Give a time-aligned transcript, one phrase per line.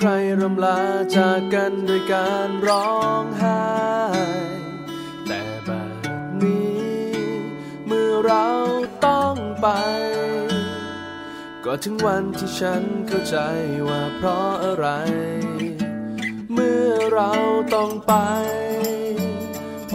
[0.00, 0.80] ใครรำลา
[1.16, 3.62] จากกันด้วยการร้องไห้
[5.26, 5.70] แต่แบ
[6.18, 7.08] บนี้
[7.86, 8.46] เมื่อเรา
[9.06, 9.68] ต้องไป
[11.64, 13.36] ก็ถึงวันที่ฉันเข้าใจ
[13.88, 14.86] ว่าเพราะอะไร
[16.52, 17.30] เมื่อเรา
[17.74, 18.14] ต้องไป
[19.90, 19.92] พ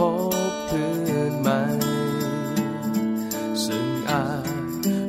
[0.50, 1.62] บเพื่อนใหม่
[3.64, 4.46] ซึ่งอาจ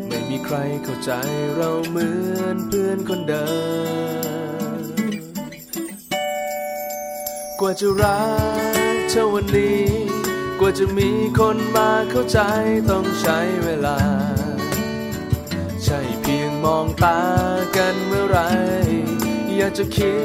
[0.07, 1.11] ไม่มีใครเข้าใจ
[1.55, 3.47] เราเหมือนเพื่อนคนเดิ
[4.44, 4.44] ม
[7.67, 8.21] ว่าจะรั
[8.95, 9.83] กเท่าวันนี้
[10.59, 12.39] กว่าจะมีคนมาเข้าใจ
[12.89, 13.97] ต้องใช้เวลา
[15.83, 17.21] ใช่เพียงมองตา
[17.75, 18.39] กันเมื่อไร
[19.55, 20.15] อยากจะคิ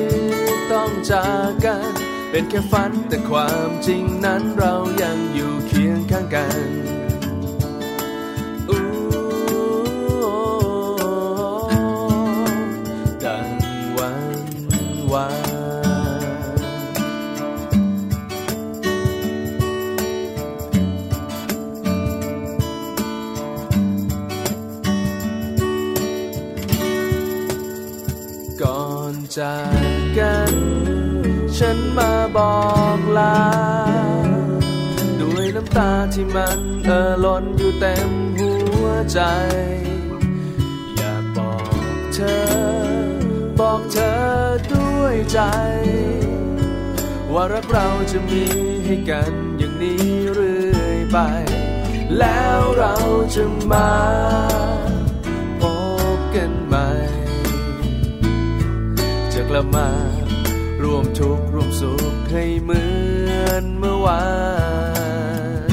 [0.54, 1.92] ดต้องจากกัน
[2.30, 6.99] เป็นแค่ฝันแต่ความจริงนั้นเรายังอยู่เคียงข้างกัน
[31.64, 32.58] ฉันมาบอ
[32.98, 33.40] กลา
[35.20, 38.52] ด้วยน้ำตาที่มันเอ่อล้นอยู่เต็มหั
[38.82, 39.20] วใจ
[40.96, 41.54] อยากบอ
[41.94, 42.40] กเธอ
[43.60, 44.12] บอกเธอ
[44.72, 45.40] ด้วยใจ
[47.32, 48.44] ว่ารักเราจะมี
[48.84, 51.18] ให้กันอย่างนี้เรื่อยไป
[52.18, 52.94] แล้วเรา
[53.34, 53.90] จะมา
[55.60, 55.62] พ
[56.16, 56.88] บกันใหม่
[59.32, 60.09] จะกลับมา
[60.82, 62.82] ร่วมทุกข์ร่วมสุขให้เหมื
[63.46, 64.24] อนเมื่อวา
[65.70, 65.72] น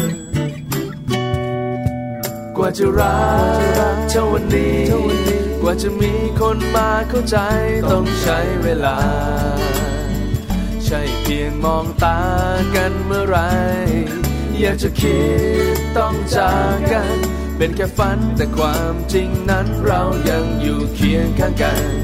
[2.58, 3.20] กว่าจะรั
[3.96, 4.82] กเท่าวันนี้
[5.62, 7.38] กว่าจะมีคนมาเข้าใจ
[7.92, 8.98] ต้องใช้เวลา
[10.86, 12.20] ใช่เพียงมองตา
[12.76, 13.40] กันเมื่อไร
[14.60, 15.20] อยากจะคิ
[15.74, 17.18] ดต้องจากกัน
[17.58, 21.97] เป็นแค่ฝันแต่ความจริงนั้นเรายังอยู่เคียงข้างกัน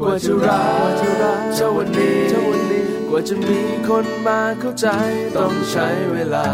[0.00, 0.92] กว่าจะรัก
[1.54, 2.20] เท่าวันนี้
[3.08, 4.86] กว่าจะมีคนมาเข้าใจ
[5.36, 6.48] ต้องใช้เวลา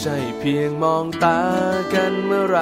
[0.00, 1.40] ใช่เพียงมองตา
[1.94, 2.58] กันเมื่อไหร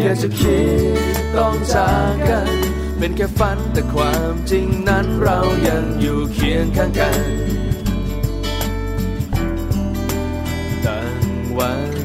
[0.00, 0.60] อยากจะคิ
[0.96, 0.98] ด
[1.36, 2.54] ต้องจากกัน
[2.98, 5.38] เป็นแค่ฝันแต่ความจริงนั้นเรา
[5.68, 7.30] ยังอยู่เคียงข้างกัน
[10.86, 11.16] ดัง
[11.58, 12.03] วัน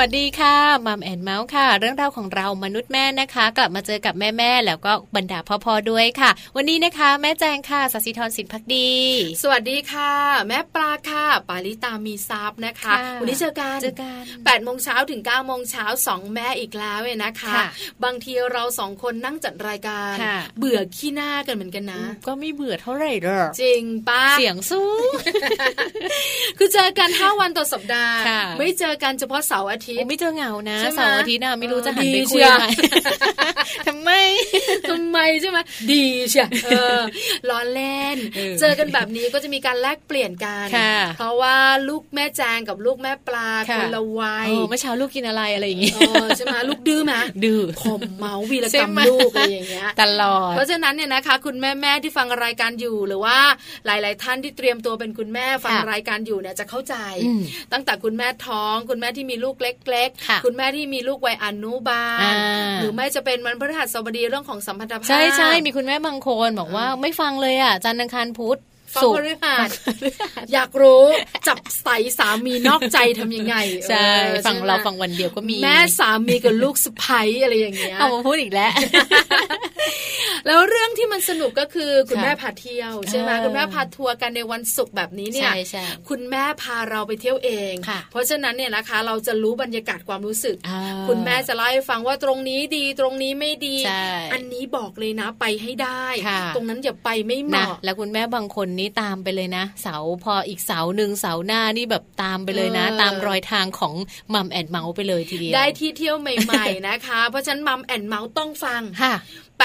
[0.00, 0.56] วัสดีค่ะ
[0.86, 8.90] มัมแอนเมาส์ค่ะ เรื่องราวของเรามนุษย์แม่นะคะ กลับมาเจอกับแม่ๆแล้วก็บรรดาพ่อๆด้วยค่ะ วันนี้นะคะ แม่แจงค่ะสัสิธรสินพักดี
[9.42, 10.12] สวัสดีค่ะ
[10.48, 17.68] แม่ปลาค่ะ ปาลิตามีซับนะคะค่ะวันนี้เจอกันเจอกันแปดโมงเช้าถึง9ก้าโมงเช้าสองแม่อีกแล้วเนี่ยนะคะค่ะ
[18.04, 24.88] บางทีเราสองคนนั่งจัดรายการค่ะเบื่อขี้หน้ากันเหมือนกันนะ ก็ไม่เบื่อเท่าไหร่หรอกจริงป้าเสียงสู้
[26.58, 32.66] คือเจอกัน5วันต่อสัปดาห์ค่ะไม่เจอกันเฉพาะเสาร์อาทิตโอ้ย์ไม่เจอเหงานะใช่ไหมเสาร์อาทิตย์น่ะไม่รู้จะหันไปดีคุยเชียวอะไร
[33.86, 34.10] ททำไม
[34.90, 35.58] ทำไมใช่ไหม
[35.92, 37.00] ดีใช่เออ
[37.48, 38.16] ล้อเล่น
[38.60, 40.66] เจอกันแบบนี้ก็จะมีการแลกเปลี่ยนกัน
[41.16, 41.56] เพราะว่า
[41.88, 45.92] ลูกแม่แจงกับลูกแม่ปลาคนละวัยเมื่อเช้าลูกกินอะไรอะไรอย่างงี้
[46.36, 47.14] ใช่ไหมลูกดื้อไหม
[47.44, 53.38] ดื้อผมเมาวีรกรรมลูกอะไรอย่างเงี้ยตลอดเพราะฉะนั้นเนี่ยนะคะ คุณแม่แม่ที่ฟังรายการอยู่หรือว่า
[53.86, 56.96] หลาย ๆ ท่านที่เตรียมตัวเป็นคุณแม่ฟังรายการอยู่เนี่ยจะเข้าใจ
[57.72, 62.34] ตั้งแต่คุณแม่ท้อง คุณแม่ที่มีลูกเล็กๆ คุณแม่ที่มีลูกวัยอนุบาล
[62.80, 68.58] หรือไม่จะเป็นมันพฤหัสบดีเรื่องของสัมพันธภาพใช่ใช่มีคุณแม่บางคนบอกว่าไม่ฟังเลยอะจันทร์อังคารพุธ
[68.94, 69.68] ฟังพฤหัส
[70.52, 71.04] อยากรู้
[71.48, 73.56] จับใส่สามีนอกใจทำยังไง
[73.88, 74.08] ใช่
[74.46, 78.72] ฟังเราฟังวันเดียวก็มีแม่สามีกับลูกสะใภ้อะไรอย่างเงี้ยเอามาพูดอีกแล้ว
[80.46, 85.52] แล้วเรื่องที่มันสนุกก็คือคุณแม่พาเที่ยวใช่ไหมคุณแม่พาทัวร์กันในวันศุกร์แบบนี้เนี่ย
[86.08, 87.74] คุณแม่พาเราไปเที่ยวเอง
[88.10, 90.56] เพราะฉะนั้นเนี่ยนะคะ เราจะรู้บรรยากาศความรู้สึก
[91.08, 93.76] คุณแม่จะเล่าให้ฟังว่าตรงนี้ดีตรงนี้ไม่ดี
[94.32, 96.04] อันนี้บอกเลยนะไปให้ได้
[96.54, 103.94] ตรงนั้นอย่าไปไม่เหมาะแล้วคุณแม่บางคนนี้ตามไปเลยนะ เสาพออีกเสาหนึ่งเสาหน้านี่แบบตามไปเลยนะ ตามรอยทางของ
[104.34, 109.14] มัมแอนเมาส์ไปเลยทีเดียวได้ที่เที่ยวใหม่ๆนะคะ เพราะฉะนั้นมัมแอนเมาส์ต้องฟังค่ะ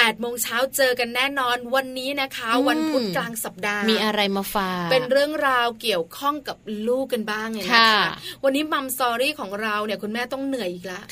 [0.04, 6.56] 8โมงเช้าเจอกันแน่นอนวันนี้นะคะ วันพุธกลางสัปดาห์ มีอะไรมาฝากเป็นเรื่องราวเกี่ยวข้องกับ
[6.88, 8.12] ลูกกันบ้างเลยนะคะ
[8.44, 11.04] วันนี้มัมสอรี่ของเราเนี่ยคุณแม่ต้องเหนื่อยอีกแล้ว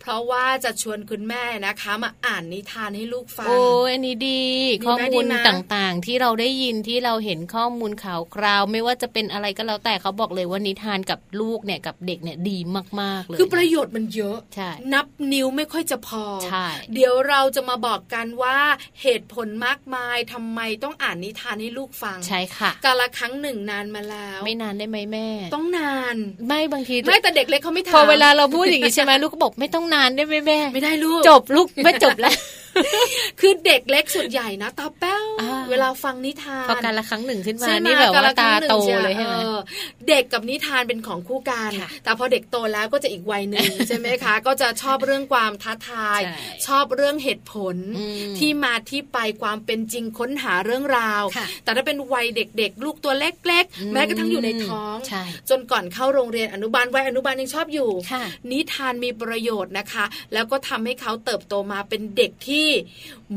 [0.00, 4.42] เพราะว่าจะชวนคุณแม่นะคะ มาอ่านนิทานให้ลูกฟังโอ้อันนี้ดี
[4.86, 12.58] ข้อมูลต่างๆ ที่เราได้ยินที่เราเห็นข้อมูลข่าวคราว ไม่ว่าจะเป็นอะไรก็แล้วแต่เขาบอกเลยว่านิทานกับลูกเนี่ยกับเด็กเนี่ยดี
[13.00, 18.56] มากๆเลยคือประโยชน์มันเยอะใช่นับนิ้วไม่ค่อยจะพอใช่เดี๋ยวเราจะมาบอกกันว่า
[19.02, 26.16] เหตุผลมากมายทำไมต้องอ่านนิทานให้ลูกฟังใช่ค่ะกาละครั้งหนึ่งนานมาแล้ว ไม่นานได้ไหมแม่ ต้องนาน
[26.48, 32.34] ไม่บางทีไม่แต่เด็กเล็กเขาไม่ทำพอเวลาเราพูดอย่างนี้ใช่ไหมลูกก็บอกไม่ต้องนานได้ไหมแม่ไม่ได้ลูกจบลูกไม่จบแล้ว
[33.40, 35.24] คือเด็กเล็กส่วนใหญ่นะตาแป้ว
[35.70, 38.74] เวลาฟังนิทานพอการละครั้งหนึ่งขึ้นมานี่แบบว่าตาโต
[39.04, 39.34] เลยใช่ไหม
[40.08, 41.70] เด็กกับนิทานเป็นของคู่กัน
[42.04, 46.20] แต่พอเด็กโตแล้วก็จะอีกวัยหนึ่งใช่ไหมคะ ก็จะชอบเรื่องความท้าทาย
[46.66, 47.76] ชอบเรื่องเหตุผล
[48.38, 51.24] ที่มาที่ไปความเป็นจริงค้นหาเรื่องราว
[51.64, 54.96] แต่ถ้าเป็นวัยเด็กๆ ลูกตัวเล็กๆ แม้กระทั่งอยู่ในท้อง
[55.50, 57.90] จนก่อนเข้าโรงเรียนอนุบาลวัยอนุบาลยังชอบอยู่
[58.50, 62.74] นิทานมีประโยชน์นะคะ แล้วก็ทำให้เขาเติบโตมาเป็นเด็กที่ที่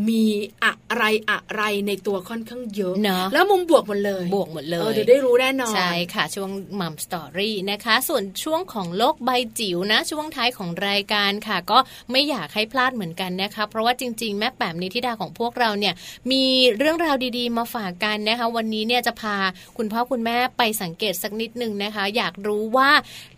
[0.09, 0.25] มี
[0.63, 6.49] อะไรอะไรในตัวค่อนข้างเยอะเนาะแล้วมุมบวกหมดเลย บวกหมดเลยเดี๋ยวได้รู้แน่นอน ใช่ค่ะ ช่วง
[6.79, 11.77] มัมสตอรี่นะคะ ส่วนช่วงของโลกใบจิ๋วนะ ช่วงท้ายของรายการค่ะ ก็
[12.11, 15.93] ไม่อยากให้พลาดเหมือนกันนะคะ เพราะว่าจริง ๆ แม่แปมนิธิดาของพวกเราเนี่ย
[16.31, 16.43] มี
[16.77, 19.35] เรื่องราวดีๆ มาฝากกันนะคะ วันนี้เนี่ยจะพา
[19.77, 22.91] คุณพ่อคุณแม่ไปสังเกตสักนิดหนึ่งนะคะ อยากรู้ว่า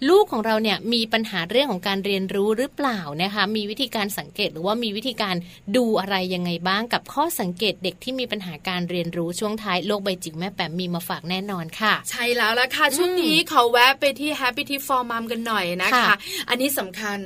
[0.09, 5.35] ลูกของเราเนี่ยมีปัญหาเรื่องของการเรียนรู้หรือเปล่านะคะ มีวิธีการสังเกตหรือว่ามีวิธีการ
[5.77, 16.15] ดูอะไรยังไงบ้างกับข้อสังเกตเด็กที่มีปัญหาการเรียนรู้ช่วงท้ายโลกใบจิ๋วแม่แปมมีมาฝากแน่นอนค่ะ ใช่แล้วละค่ะ ช่วงนี้ขอแวะไปที่ Happy Tip for Mom กันหน่อยนะคะ
[16.49, 17.17] อันนี้สำคัญ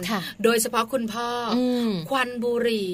[0.44, 1.30] โดยเฉพาะคุณพ่อ
[2.10, 2.90] ควันบุหรี่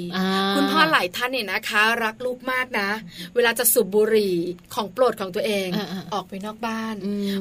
[0.55, 2.89] คุณพ่อหลายท่านเนี่ยนะคะ รักลูกมากนะ
[3.35, 4.35] เวลาจะสูบบุหรี่
[4.73, 5.69] ของโปรดของตัวเอง
[6.13, 6.95] ออกไปนอกบ้าน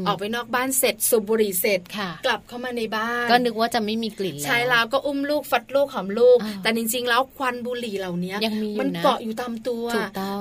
[0.06, 1.80] ออกไปนอกบ้านเสร็จสูบบุหรี่เสร็จ
[2.26, 8.34] กลับเข้ามาในบ้าน ก็นึกว่าจะไม่มีกลิ่นแล้วใช่แล้วก็อุ้มลูกฟัดลูกหอมลูก แต่จริงๆ แล้วควันบุหรี่เหล่านี้
[8.80, 9.84] มันเกาะอยู่ตามตัว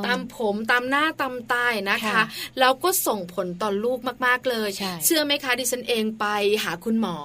[0.05, 2.21] ตามผมตามหน้าตามตายนะคะ
[2.59, 4.69] แล้วก็ส่งผลต่อลูกมากๆเลย
[5.05, 6.25] เชื่อไหมคะดิฉันเองไป
[6.63, 7.17] หาคุณหมอ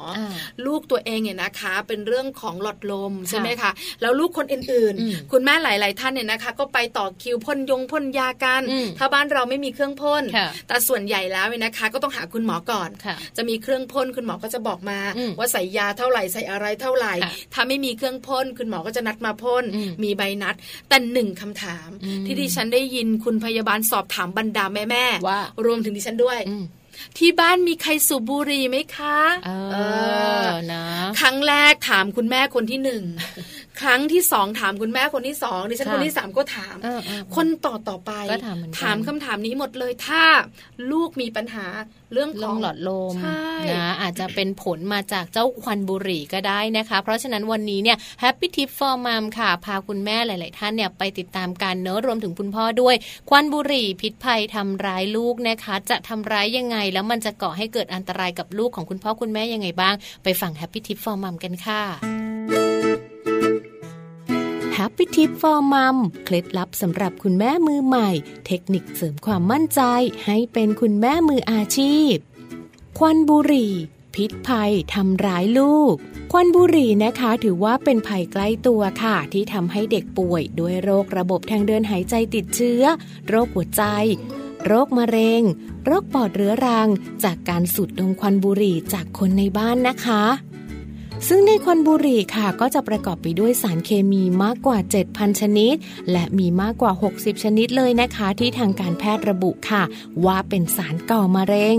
[0.67, 3.71] ลูกตัวเองเนี่ยนะคะ เป็นเรื่องของหลอดลมใช่ไหมคะ
[4.01, 8.63] แล้วลูกคนอื่นๆ คุณแม่หลาย ๆ ท่านเนี่ยนะคะ ก็ไปต่อคิวพ่นยงพ่นยากัน
[8.99, 10.25] ถ้าบ้านเราไม่มีเครื่องพ่น
[10.69, 12.91] แต่ส่วนใหญ่แล้วเนี่ยนะคะ ก็ต้องหาคุณหมอก่อน
[13.37, 14.99] จะมีเครื่องพ่นคุณหมอก็จะบอกมา
[15.39, 17.15] ว่าใส่ยาเท่าไหร่ใส่อะไรเท่าไหร่
[17.55, 19.65] ถ้าไม่มีเครื่องพ่นคุณหมอก็จะนัดมาพ่น
[20.05, 20.55] มีใบนัด
[20.89, 21.89] แต่หนึ่งคำถาม
[22.27, 26.41] ที่ดิฉันได้ยินคุณพยาบาลสอบถามบรรดาแม่แม่ว่ารวมถึงดิฉันด้วย
[27.19, 29.51] ที่บ้านมีใครสูบบุหรี่ไหมคะ เอ
[30.45, 30.85] อนะ
[31.21, 33.03] ครั้งแรกถามคุณแม่คนที่หนึ่ง
[33.81, 36.77] ครั้งที่สองถามคุณแม่คนที่สองดิฉันคนที่สามก็ถาม
[37.37, 38.13] คนต่อต่อไป
[38.81, 40.23] ถามคำถามนี้หมดเลยถ้า
[40.93, 41.67] ลูกมีปัญหา
[42.13, 43.15] เรื่องของหลอดลม
[43.71, 52.95] นะอาจจะเป็นผลมาจากเจ้าควันบุหรี่ก็ได้นะคะ เพราะฉะนั้นวันนี้เนี่ย Happy Tip for Mom ค่ะ พาคุณแม่หลาย ๆ ท่านเนี่ยไปติดตามการเนอะรวมถึงคุณพ่อด้วย
[53.31, 59.95] ควันบุหรี่พิษภัยทำร้ายลูกนะคะ จะทำร้ายยังไง แล้วมันจะก่อให้เกิดอันตรายกับลูกของคุณพ่อคุณแม่ยังไงบ้าง
[60.25, 62.20] ไปฟัง Happy Tip for Mom กันค่ะ
[64.83, 68.11] Happy Tip for Mom เคล็ดลับสำหรับคุณแม่มือใหม่
[68.47, 69.81] เทคนิคเสริมความมั่นใจ
[70.27, 72.15] ให้เป็นคุณแม่มืออาชีพ
[72.99, 73.73] ควันบุหรี่
[74.15, 75.95] พิษภัยทำร้ายลูก
[76.33, 82.83] ควันบุหรี่นะคะถือว่าเป็นภัยใกล้ตัวค่ะ ที่ทำให้เด็กป่วย ด้วยโรคระบบทางเดินหายใจติดเชื้อ
[83.29, 83.83] โรคหัวใจ
[84.67, 85.43] โรคมะเร็ง
[85.85, 86.89] โรคปอดเรื้อรัง
[87.25, 90.25] จากการสูดดมควันบุหรี่จากคนในบ้านนะคะ
[91.29, 95.75] ซึ่งในควันบุหรี่ค่ะก็จะประกอบไปด้วยสารเคมีมากกว่า 7,000 ชนิด
[96.13, 99.83] และมีมากกว่า 60 ชนิดเลยนะคะ ที่ทางการแพทย์ระบุค่ะ
[100.25, 101.77] ว่าเป็นสารก่อมะเร็ง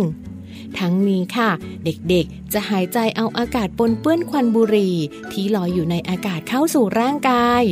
[0.79, 1.49] ทั้งนี้ค่ะ
[1.85, 4.95] เด็กๆ จะหายใจเอาอากาศปนเปื้อนควันบุหรี่
[5.31, 7.63] ที่ลอยอยู่ในอากาศเข้าสู่ร่างกาย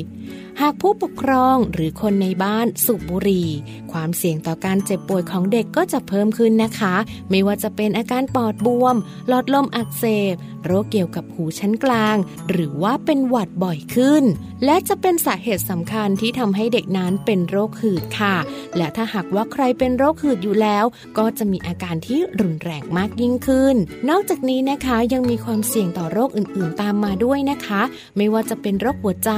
[0.63, 3.49] หากผู้ปกครองหรือคนในบ้านสูบบุหรี่
[3.91, 6.95] ความเสี่ยงต่อการเจ็บป่วยของเด็กก็จะเพิ่มขึ้นนะคะ
[7.29, 8.95] ไม่ว่าจะเป็นอาการปอดบวม
[9.27, 10.35] หลอดลมอักเสบ
[10.65, 12.17] โรคเกี่ยวกับหูชั้นกลาง
[12.51, 14.23] หรือว่าเป็นหวัดบ่อยขึ้น
[14.65, 18.35] และจะเป็นสาเหตุสำคัญที่ทำให้เด็กนั้นเป็นโรคหืดค่ะ
[18.77, 20.85] และถ้าหากว่าใครเป็นโรคหืดอยู่แล้ว
[21.17, 23.75] ก็จะมีอาการที่รุนแรงมากยิ่งขึ้น
[24.09, 27.81] นอกจากนี้นะคะยังมีความเสี่ยงต่อโรคอื่น ๆ ตามมาด้วยนะคะ
[28.17, 29.31] ไม่ว่าจะเป็นโรคหัวใจ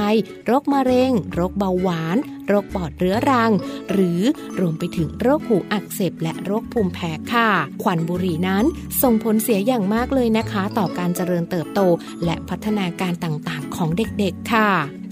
[0.46, 2.18] โรคมะเร็งรคเบาหวาน
[2.52, 3.52] โรคปอดเรื้อรัง
[3.92, 4.22] หรือ
[4.60, 7.50] รวมไปถึงโรคหูอักเสบและโรคภูมิแพ้ค่ะ
[7.84, 8.66] ควันบุหรี่นั้น
[9.02, 11.82] ส่งผลเสียอย่างมากเลยนะคะ ต่อการเจริญเติบโต
[12.26, 14.70] และพัฒนาการต่างๆ ของเด็กๆค่ะ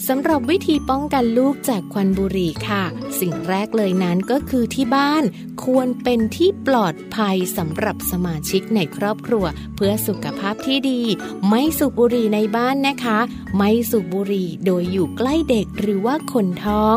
[0.08, 2.84] สำหรับวิธีป้องกันลูกจากควันบุหรี่ค่ะ
[3.20, 5.24] สิ่งแรกเลยนั้นก็คือที่บ้าน
[5.64, 11.02] ควรเป็นที่ปลอดภัยสำหรับสมาชิกในครอบครัว เพื่อสุขภาพที่ดี
[11.50, 13.20] ไม่สูบบุหรี่ในบ้านนะคะ
[13.58, 16.96] ไม่สูบบุหรี่โดยอยู่ใกล้เด็กหรือว่าคนท้อง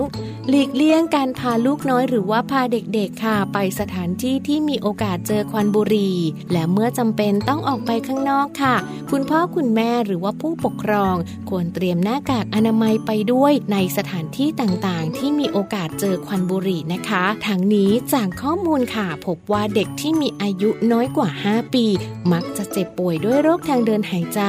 [0.49, 6.17] หลีกเลี่ยงการพาลูกน้อยหรือว่าพาเด็กๆค่ะ ไปสถานที่ที่มีโอกาสเจอควันบุหรี่
[6.53, 8.75] และเมื่อจำเป็นต้องออกไปข้างนอกค่ะ
[9.11, 11.15] คุณพ่อคุณแม่หรือว่าผู้ปกครอง
[11.51, 21.87] ควรเตรียมหน้ากากอนามัยไปด้วยในสถานที่ต่างๆ ที่มีโอกาสเจอควันบุหรี่นะคะทั้งนี้จากข้อมูลค่ะ พบว่าเด็กที่มีอายุน้อยกว่า 5 ปี
[22.33, 24.41] มักจะเจ็บป่วยด้วยโรคทางเดินหายใจ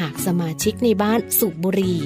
[0.00, 2.00] หากสมาชิกในบ้านสูบบุหรี่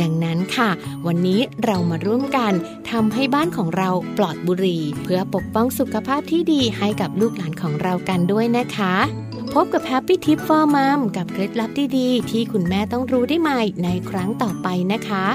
[0.00, 0.70] ดังนั้นค่ะ
[1.06, 2.52] วันนี้เรามาร่วมกัน
[2.90, 8.94] ทำให้บ้านของเราปลอดบุหรี่ เพื่อปกป้องสุขภาพที่ดีให้กับลูกหลานของเรากันด้วยนะคะ
[9.54, 15.26] พบกับ Happy Tip for Mom กับเคล็ดลับดีๆ ที่คุณแม่ต้องรู้ได้ใหม่ในครั้งต่อไปนะคะ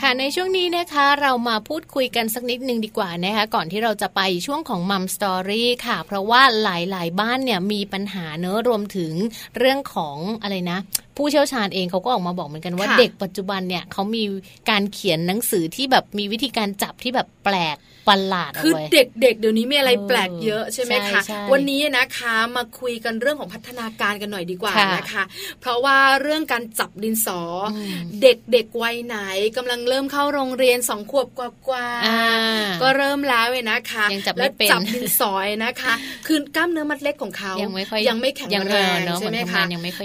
[0.00, 9.12] ค่ะในช่วงนี้นะคะเรามาพูดคุยกันสักนิดนึงดีกว่านะคะก่อนที่เราจะไปช่วงของมัมสตอรี่ค่ะ เพราะว่าหลายๆ บ้านเนี่ยมีปัญหาเนอะรวมถึง
[9.58, 10.78] เรื่องของอะไรนะ
[11.16, 14.22] ผู้เชี่ยวชาญเองเขาก็ออกมาบอกเหมือนกันว่าเด็กปัจจุบันเนี่ยเขามี
[14.70, 17.76] การเขียนหนังสือที่แบบมีวิธีการจับที่แบบแปลก
[18.08, 19.02] ประหลาดคือเด็
[19.32, 21.20] กๆเดี๋ยวนี้มีอะไรแปลกเยอะใช่ไหมคะ
[21.52, 25.24] วันนี้นะคะมาคุยกันเรื่องของพัฒนาการกันหน่อยดีกว่านะคะ
[25.60, 27.40] เพราะว่าเรื่องการจับดินสอ
[28.22, 29.18] เด็กๆวัยไหน
[29.56, 31.40] กำลังเริ่มเข้าโรงเรียนสองขวบก
[31.70, 34.04] ว่าๆก็เริ่มแล้วเนะคะ
[34.38, 35.94] แล้วจับดินสอยนะคะ
[36.26, 39.62] คือกล้ามเนื้อมัดเล็กของเขายังไม่ค่อยยังไม่แข็งแรงใช่ไหมคะ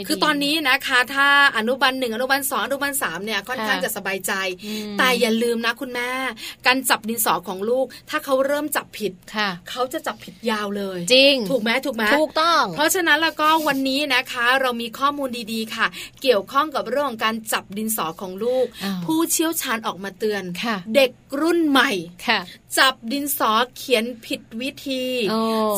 [0.07, 1.27] คือตอนนี้นะคะถ้า
[1.57, 4.33] อนุบาลหนึ่งอนุบาลสองอนุบาลสามเนี่ยค่อนข้างจะสบายใจ
[4.97, 6.09] แต่อย่าลืมนะคุณแม่
[6.67, 15.87] การจับดินสอของลูก ถ้าเขาเริ่มจับผิดค่ะเขาจะจับผิดยาวเลย จริง ถูกไหมถูกไหมถูกต้อง เพราะฉะนั้นแล้วก็วันนี้นะคะ เรามีข้อมูลดีๆค่ะ
[16.21, 18.65] เกี่ยวข้องกับเรื่องของการจับดินสอของลูก
[19.05, 20.43] ผู้เชี่ยวชาญออกมาเตือน
[20.95, 21.91] เด็กรุ่นใหม่
[22.77, 25.03] จับดินสอเขียนผิดวิธี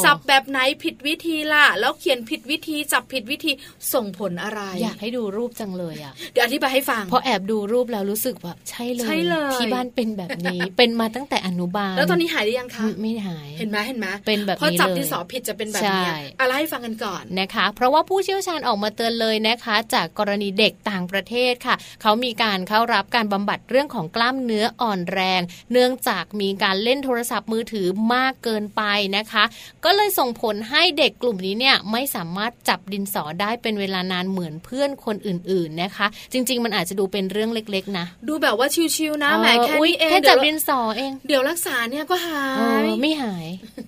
[0.05, 3.51] จับแบบไหนผิดวิธีล่ะ แล้วเขียนผิดวิธี จับผิดวิธี
[3.93, 25.41] ส่งผลอะไร อยากให้ดูรูปจังเลยอะเดี๋ยวอธิบายให้ฟังเพราะแอบดูรูปแล้วรู้สึกว่าใช่เลยใช่เลยที่บ้านเป็นแบบนี้เป็นมาตั้งแต่อนุบาล แล้วตอนนี้หายหรือยังคะไม่หายเห็นไหมเห็นไหมเป็นแบบนี้เลยพอจับดินสอผิดจะเป็นแบบนี้อะไรให้ฟังกันก่อนนะคะ เพราะว่าผู้เชี่ยวชาญออกมาเตือนเลยนะคะ จากกรณีเด็กต่างประเทศค่ะ เขามีการเข้ารับการบำบัดเรื่องของกล้ามเนื้ออ่อนแรง
[25.71, 28.81] เนื่องจากมีการเล่นโทรศัพท์มือถือมากเกินไป
[29.17, 29.43] นะคะ
[29.85, 42.45] ก็เลยส่งผลให้เด็กกลุ่มนี้เนี่ยไม่สามารถจับดินสอได้เป็นเวลานานเหมือนเพื่อนคนอื่นๆนะคะ จริง ๆ มันอาจจะดูเป็นเรื่องเล็ก ๆ นะ ดูแบบว่าชิวๆนะแหมแค่นี้เองแค่จับดินสอเอง เดี๋ยวรักษาเนี่ยก็หา
[42.83, 43.47] ยไม่หาย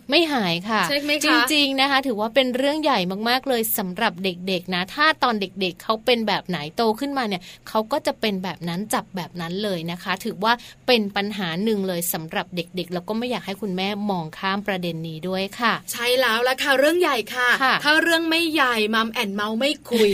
[0.10, 0.82] ไม่หายค่ะ
[1.26, 10.54] จริงๆนะคะ ถือว่าเป็นเรื่องใหญ่มากๆเลยสำหรับเด็กๆนะ ถ้าตอนเด็กๆเขาเป็นแบบไหนโตขึ้นมาเนี่ยเขาก็จะเป็นแบบนั้นจับแบบนั้นเลยนะคะ ถือว่า
[10.88, 17.50] เป็นปัญหาหนึ่งเลยสำหรับเด็กๆ แล้วก็ไม่อยากให้คุณแม่มองข้ามประเด็นนี้ด้วยค่ะ ใช่แล้วละค่ะเรื่องใหญ่ค่ะ
[17.84, 20.10] ถ้าเรื่องไม่ใหญ่มัมแอนเมาไม่คุย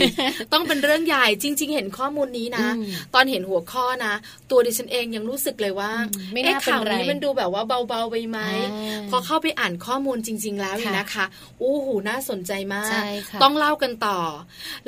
[0.52, 2.66] ต้องเป็นเรื่องใหญ่จริง ๆ เห็นข้อมูลนี้นะ
[3.14, 4.14] ตอนเห็นหัวข้อนะ
[4.50, 5.90] ตัวดิฉันเองยังรู้สึกเลยว่า
[6.32, 8.38] ไม่น่าเป็นไรมันดูแบบว่าเบาๆไปไหม
[9.10, 11.24] พอเข้าไปอ่านข้อข้อมูลจริง ๆ แล้วนะคะ
[11.60, 12.92] อู้หูน่าสนใจมาก
[13.42, 14.18] ต้องเล่ากันต่อ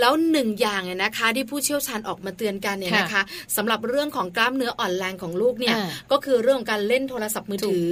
[0.00, 3.22] แล้วหนึ่งอย่างเนี่ยนะคะ ที่ผู้เชี่ยวชาญออกมาเตือนกันเนี่ยนะคะ
[3.56, 5.76] สำหรับเรื่องของกล้ามเนื้ออ่อนแรงของลูกเนี่ย
[6.12, 7.86] ก็คือเรื่องของการเล่นโทรศัพท์มือถือ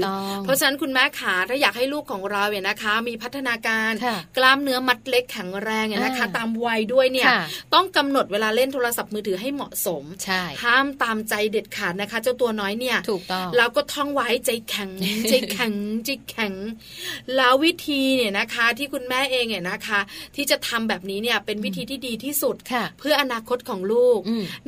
[0.44, 3.92] เพราะฉะนั้นคุณแม่ขาถ้าอยากให้ลูกของเราเนี่ยนะคะ มีพัฒนาการ
[4.36, 7.28] กล้ามเนื้อมัดเล็กแข็งแรงเนี่ยนะคะ ตามวัยด้วยเนี่ย
[7.74, 10.02] ต้องกำหนดเวลาเล่นโทรศัพท์มือถือให้เหมาะสม
[10.64, 14.90] ห้ามตามใจเด็ดขาดนะคะ เจ้าตัวน้อยเนี่ยถูกต้องแล้วก็ท่องไว้ใจแข็ง
[15.28, 16.54] ใจแข็งใจแข็ง
[17.36, 20.00] แล้ววิธีเนี่ยนะคะที่คุณแม่เองเนี่ยนะคะ
[20.36, 22.56] ที่จะทำแบบนี้เนี่ยเป็นวิธีที่ดีที่สุด
[22.98, 24.20] เพื่ออนาคตของลูก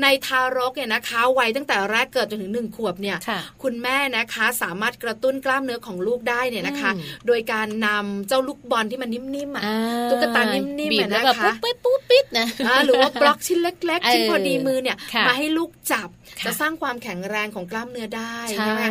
[0.02, 3.16] ในทารกเนี่ยนะคะวัยตั้งแต่แรกเกิดจนถึงหนึ่งขวบเนี่ย
[3.62, 6.90] คุณแม่นะคะสามารถกระตุ้นกล้ามเนื้อของลูกได้เนี่ยนะคะ
[7.26, 9.62] โดยการนำเจ้าลูกบอลที่มันนิ่มๆอะ
[10.10, 12.46] ตุ๊กตานิ่มๆนะคะปุ๊บปุ๊บปิ๊บนะ
[12.86, 16.08] หรือว่าบล็อกชิ้นเล็กๆชิ้นพอดีมือเนี่ยมาให้ลูกจับ
[16.46, 18.82] จะสร้างความแข็งแรงของกล้ามเนื้อได้ใช่ไหม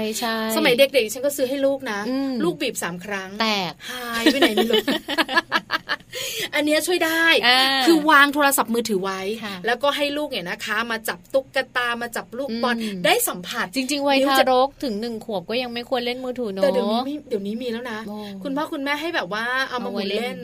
[0.55, 1.99] สมัยเด็กๆฉันก็ซื้อให้ลูกนะ
[2.43, 4.83] ลูกบีบสามครั้งแตกหายไปไหนไม่รู้
[6.55, 7.25] อันนี้ช่วยได้
[7.85, 9.19] คือวางโทรศัพท์มือถือไว้
[9.65, 17.99] แล้วก็ให้ลูกเนี่ยนะคะ มาจับตุ๊กตามาจับลูกบอลได้สัมผัสจริงๆวัยทารกถึงหนึ่งขวบก็ยังไม่ควรเล่นมือถือเนาะแต่เดี๋ยวนี้เดี๋ยวนี้มีแล้วนะ
[18.43, 20.37] คุณพ่อคุณแม่ให้แบบว่าเอามาหมุนเล่น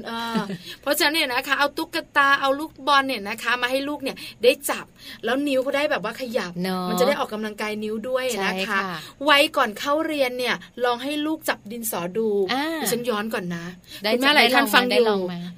[0.81, 4.85] เพราะฉะนั้นเนี่ยนะคะ เอาตุ๊กตาเอาลูกบอลเนี่ยนะคะ มาให้ลูกเนี่ยได้จับ
[5.25, 6.53] แล้วนิ้วเขาได้แบบว่าขยับ
[6.89, 8.79] มันจะได้ออกกำลังกายนิ้วด้วยนะคะ
[9.25, 12.29] ไว้ก่อนเข้าเรียนเนี่ย ลองให้ลูกจับดินสอดู
[12.91, 13.65] ฉันย้อนก่อนนะ
[14.13, 15.05] คุณแม่หลายท่านฟังอยู่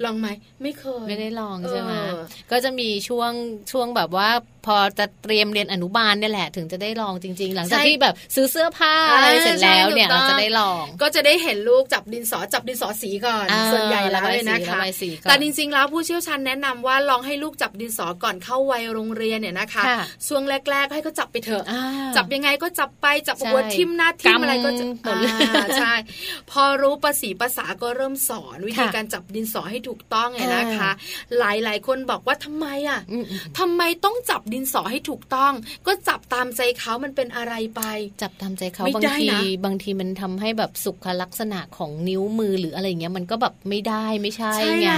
[0.04, 0.28] ลองไหม
[0.62, 1.92] ไม่เคยไม่ได้ลองใช่ไหม
[2.50, 3.32] ก็จะมีช่วง
[3.70, 4.28] ช่วงแบบว่า
[4.66, 14.80] พอจะเตรียมเรียนอนุบาลเนี่ยแหละถึงจะได้ลองจริง ๆ หลังจากที่แบบซื้อเสื้อผ้าอะไรเสร็จแล้วเนี่ยเราจะได้ลอง ก็จะได้เห็นลูกจับดินสอจับดินสอสีก่อนส่วนใหญ่แล้วเลยนะคะ
[15.28, 19.84] แต่จริงๆแล้วผู้เชี่ยวชาญแนะนำว่าลองให้ลูกจับดินสอก่อนเข้าวัยโรงเรียนเนี่ยนะคะ
[20.26, 21.64] ช่วงแรก ๆ ให้เขาจับไปเถอะ
[22.16, 25.26] จับยังไงก็จับไปจับหัวทิ่มหน้าทิ่มอะไรก็จะหมดเล
[25.66, 25.94] ยใช่
[26.50, 30.90] พอรู้ภาษีภาษาก็เริ่มสอนวิธีการจับดินสอให้ถูกต้องไงนะคะ
[31.38, 33.00] หลายๆคนบอกว่าทำไมอะ
[33.58, 35.52] ทำไมต้องจับดินสอให้ถูกต้อง
[35.86, 37.82] ก็จับตามใจเขามันเป็นอะไรไป
[38.22, 39.28] จับตามใจเขาบางที
[39.64, 44.92] บางทีมันทำให้แบบสุขลักษณะของนิ้วมือหรืออะไรเงี้ยมันก็แบบไม่ได้ไม่ใช่ไง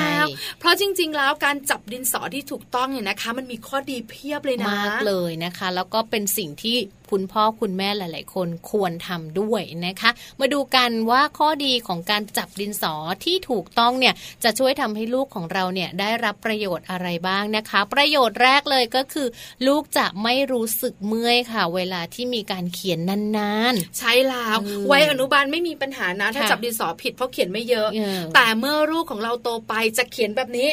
[0.59, 6.77] เพราะจริง ๆ แล้วการจับดินสอที่ถูกต้องเนี่ยนะคะ มันมีข้อดีเพียบเลยนะมากเลยนะคะ แล้วก็เป็นสิ่งที่
[7.11, 10.11] คุณพ่อคุณแม่หลาย ๆ คนควรทำด้วยนะคะ
[10.41, 19.29] มาดูกันว่าข้อดีของการจับดินสอที่ถูกต้องเนี่ยจะช่วยทำให้ลูกของเราเนี่ยได้รับประโยชน์อะไรบ้างนะคะ ประโยชน์แรกเลยก็คือ
[19.67, 22.99] ลูกจะไม่รู้สึกเมื่อยค่ะ เวลาที่มีการเขียน
[23.37, 24.59] นานๆ ใช่แล้ว
[24.91, 27.89] วัยอนุบาลไม่มีปัญหานะถ้าจับดินสอผิดเพราะเขียนไม่เยอะ
[28.35, 30.69] แต่เมื่อลูกของเราโตไปจะเขียนแบบนี้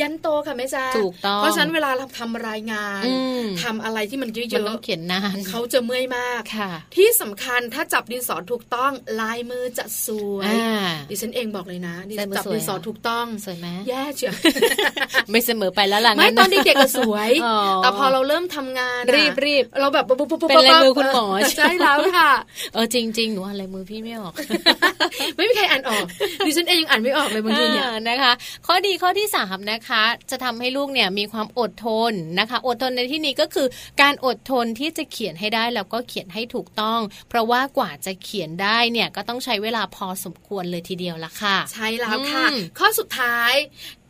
[0.00, 2.85] ยันโตค่ะแม่จ้าถูกต้องเพราะฉะนั้นเวลาเราทำรายงาน
[3.62, 6.42] ทำอะไรที่มันเยอะๆเขียนนานเขาจะเมื่อยมาก
[6.96, 10.54] ที่สำคัญถ้าจับดินสอถูกต้องลายมือจะสวย
[11.10, 11.94] ดิฉันเองบอกเลยนะ
[12.36, 14.34] จับดินสอถูกต้องสวยไหมแย่เชียว
[15.30, 17.30] ไม่เสมอไปแล้วล่ะไม่ตอนเด็กๆก็สวย
[17.82, 22.30] แต่พอเราเริ่มทำงานรีบรีบเราแบบปุ๊บปุ๊บเป็นลายมือคุณหมอใช่แล้วค่ะ
[22.74, 24.32] เออจริงๆหนูอ่านลายมือพี่ไม่ออก
[25.36, 26.04] ไม่มีใครอ่านออก
[26.46, 28.32] ดิฉันเองยังอ่านไม่ออกเลยบางทีเนี่ยนะคะ
[28.66, 33.66] ข้อดีข้อที่สามนะคะ จะทำให้ลูกเนี่ยมีความอดทนนะคะ อดทนในที่นี้ก็คือ
[34.02, 42.46] การอดทนที่จะเขียนให้ได้แล้วก็เขียนให้ถูกต้อง เพราะว่ากว่าจะเขียนได้เนี่ยก็ต้องใช้เวลาพอสมควรเลยทีเดียวละค่ะ ใช่แล้วค่ะ
[42.78, 43.52] ข้อสุดท้าย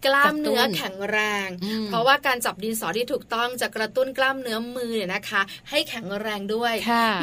[0.05, 1.49] กล้ามเนื้อแข็งแรง
[1.89, 6.75] เพราะว่าการจับดินสอที่ถูกต้องจะกระตุ้นกล้ามเนื้อมือเนี่ยนะคะ ให้แข็งแรงด้วย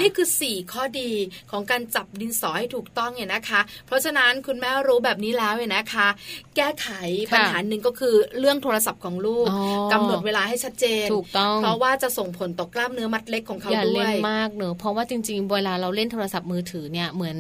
[0.02, 1.12] นี่คือ 4 ข้อดี
[1.52, 6.08] ของการจับดินสอให้ถูกต้องเนี่ยนะคะ เพราะฉะนั้นคุณแม่รู้แบบนี้แล้วเนี่ยนะคะ
[6.56, 6.88] แก้ไข
[7.34, 9.48] ปัญหาหนึ่งก็คือเรื่องโทรศัพท์ของลูก
[9.94, 17.38] กำหนดเวลาให้ชัดเจนถูกต้องเพราะว่าจะส่งผลต่อกล้ามเนื้อมัดเล็กของเขาด้วยอย่าเล่นมากเนอะเพราะว่าจริง ๆ เวลาเราเล่นโทรศัพท์มือถือเนี่ยเหมือน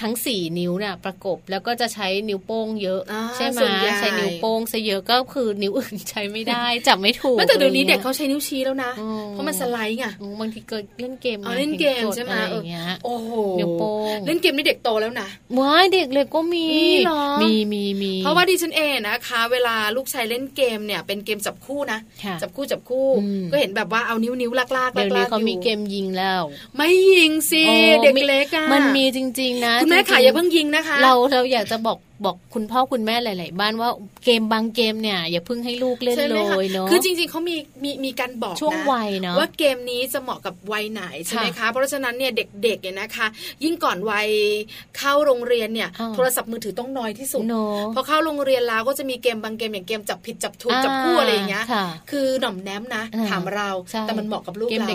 [0.00, 3.00] ทั้งสี่นิ้วเนี่ยประกบแล้วก็จะใช้นิ้วโป้งเยอะ
[3.36, 3.60] ใช่ไหม
[3.98, 8.90] ใช้นิ้วโป้งซะเยอะก็คือนิ้วอื่นใช้ไม่ได้จับไม่ถูกแต่เดี๋ยวนี้เด็กเขาใช้นิ้วชี้แล้วนะ
[9.30, 10.06] เพราะมันสไลด์ไง
[10.40, 12.34] บางทีเกิดเล่นเกมเล่นเกมใช่ไหม
[13.04, 16.68] โอ้โหนิ้วโป้งเล่นเกมนี่เด็กโตแล้วนะว้ายเด็กเลยก็มี
[17.42, 21.98] มีมีมีเพราะว่าดิฉันเองนะคะ เวลาลูกชายเล่นเกมเนี่ยเป็นเกมจับคู่นะ
[22.42, 23.08] จับคู่จับคู่
[23.52, 26.42] ก็เห็นแบบว่าเอานิ้วนิ้วลากลากเดี๋ยวนี้เขามีเกมยิงแล้ว
[26.76, 27.64] ไม่ยิงสิ
[28.02, 33.90] เด็กเล็กอะมันมีจริง ๆนะคุณแม่ขายอย่าเพิ่งยิงนะคะ เราเราอยากจะบอก บอกคุณพ่อคุณแม่หลาย ๆ บ้านว่า
[34.24, 43.26] เกมบางเกมเนี่ย อย่าเพิ่งให้ลูกเล่นเลยเนาะคือจริง ๆเขามีมีมีการบอกช่วงวัยเนาะว่าเกมนี้จะเหมาะกับวัยไหนใช่ไหมคะ เพราะฉะนั้นเนี่ยเด็กๆเนี่ยนะคะ
[43.64, 44.28] ยิ่งก่อนวัย
[44.98, 47.42] เข้าโรงเรียนเนี่ย โทรศัพท์มือถือต้องน้อยที่สุด
[47.94, 51.64] พอเข้าโรงเรียนแล้วก็จะมีเกมบางเกมอย่างเกมจับผิดจับถูกจับคู่อะไรอย่างเงี้ย
[52.10, 53.70] คือหน่อมแนมนะถามเรา
[54.02, 54.88] แต่มันเหมาะกับลูกเรา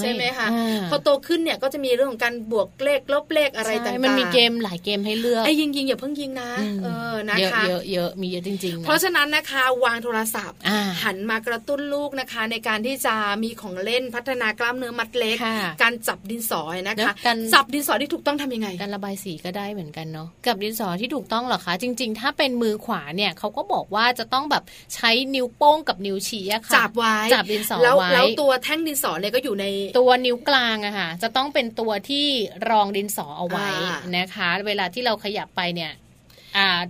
[0.00, 0.48] ใช่ไหมคะ
[0.90, 6.50] พอโตขึ้นเนี่ยก็จะมีเรื่องของการบวกเลขลบเลขอะไรต่างๆมันมีเกมหลายเกมให้เลือกไอ้ยิงยิงอย่าเพิ่งยิงนะ
[6.84, 10.58] เออนะคะเยอะเยอะมีเยอะจริงๆ เพราะฉะนั้นนะคะวางโทรศัพท์
[11.04, 15.36] หันมากระตุ้นลูกนะคะ ในการที่จะมีของเล่นพัฒนากล้ามเนื้อมัดเล็ก
[15.82, 17.12] การจับดินสอนะคะ
[17.54, 29.66] จับดินสอที่ถูกต้องทำยังไง การระบายสีก็ได้เหมือนกันเนาะกับดินสอที่ถูกต้องหรอคะ จริง ๆ ถ้าเป็นมือขวาเนี่ยเขาก็บอกว่าจะต้องแบบใช้นิ้วโป้งกับนิ้วชี้ค่ะจับไว้จับดินสอไว้แล้วตัวแท่งดินสอเนี่ยก็อยู่ใน
[29.98, 32.26] ตัวนิ้วกลางอะค่ะจะต้องเป็นตัวที่
[32.70, 33.68] รองดินสอเอาไว้
[34.16, 35.92] นะคะ เวลาที่เราขยับไปเนี่ย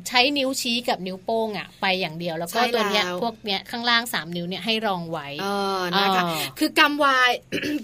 [0.08, 5.28] ใช้นิ้วชี้กับนิ้วโป้งอะไปอย่างเดียวแล้วก็ตัวเนี้ยพวกเนี้ยข้างล่าง3นิ้วเนี่ยให้รองไว้
[5.98, 6.22] นะคะ
[6.58, 7.30] คือกำวาย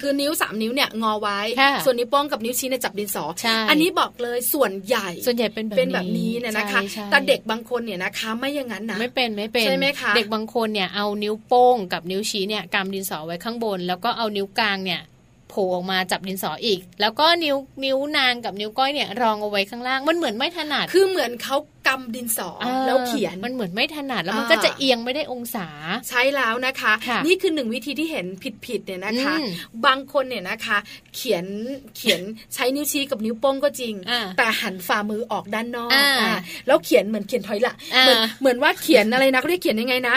[0.00, 1.38] คือนิ้ว3นิ้วเนี่ยงอไว้
[1.84, 3.24] ส่วนนิ้วโป้งกับนิ้วชี้เนี่ยจับดินสอ
[3.70, 15.15] อันนี้บอกเลยส่วนใหญ่ ส่วนใหญ่เป็นแบบเป็นแบบนี้เนี่ยนะคะ แต่เด็กบางคนเนี่ยนะคะไม่อย่างนั้นนะไม่เป็นไม่เป็นใช่ไหมคะเด็กบางคนเนี่ยเอานิ้วโป้งกับนิ้วชี้เนี่ยกำดินสอไว้ข้างบน แล้วก็เอานิ้วกลางเนี่ยโผ
[15.58, 22.50] ล่ออกมาจับดินสออีก แล้วก็นิ้วนิ้วนางกับนิ้วก้อยเนี่ยรองเอาไว้ข้างล่างมันเหมือนไม่ถนัด คือเหมือนเขากำดินสอ
[22.86, 25.68] แล้วเขียนมันเหมือนไม่ถนัดแล้วมันก็จะเอียงไม่ได้องศา
[26.08, 26.92] ใช่แล้วนะคะ
[27.26, 28.26] นี่คือหนึ่งวิธีที่เห็น
[28.66, 29.34] ผิดๆเนี่ยนะคะ
[29.86, 30.78] บางคนเนี่ยนะคะ
[31.16, 31.44] เขียน
[31.96, 32.20] เขียน
[32.54, 33.94] ใช้นิ้วชี้กับนิ้วโป้งก็จริง
[34.38, 35.90] แต่หันฝ่ามือออกด้านนอก
[36.66, 40.16] แล้วเขียนเหมือนเขียนถอยละเหมือนเหมือนว่าเขียนอะไรนะเขาเรียกเขียนยังไงนะ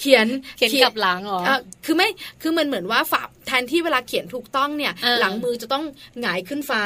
[0.00, 1.40] เขียนเขียนกับหลังอ๋อ
[1.84, 2.08] คือไม่
[2.42, 5.84] คือมันเหมือนว่าฝ่า แทนที่เวลาเขียนถูกต้องเนี่ยหลังมือจะต้อง
[6.20, 6.82] หงายขึ้นฟ้า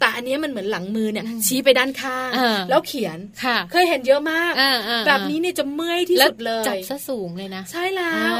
[0.00, 2.30] แต่อันนี้มันเหมือนหลังมือเนี่ยชี้ไปด้านข้าง
[2.70, 3.18] แล้วเขียน
[3.72, 4.52] เคยเห็นเยอะมาก
[5.06, 8.34] แบบนี้เนี่ยจะเมื่อยที่สุดเลยจับซะสูงเลยนะ ใช่แล้ว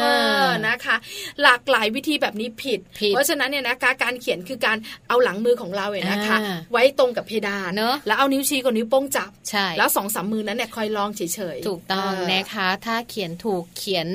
[0.67, 0.97] นะคะ
[1.43, 4.77] หลากหลายวิธีแบบนี้ผิด เพราะฉะนั้นเนี่ยนะการเขียนคือการ
[5.09, 6.37] เอาหลังมือของเราเนี่ยนะคะ
[6.73, 9.31] ไว้ตรงกับเพดานแล้วเอานิ้วชี้กับนิ้วโป้งจับ
[9.79, 11.21] แล้วสองสามมือนั้นเนี่ยคอยลองเฉ
[11.57, 14.09] ยๆถูกต้องนะคะ ถ้าเขียนถูกเขียน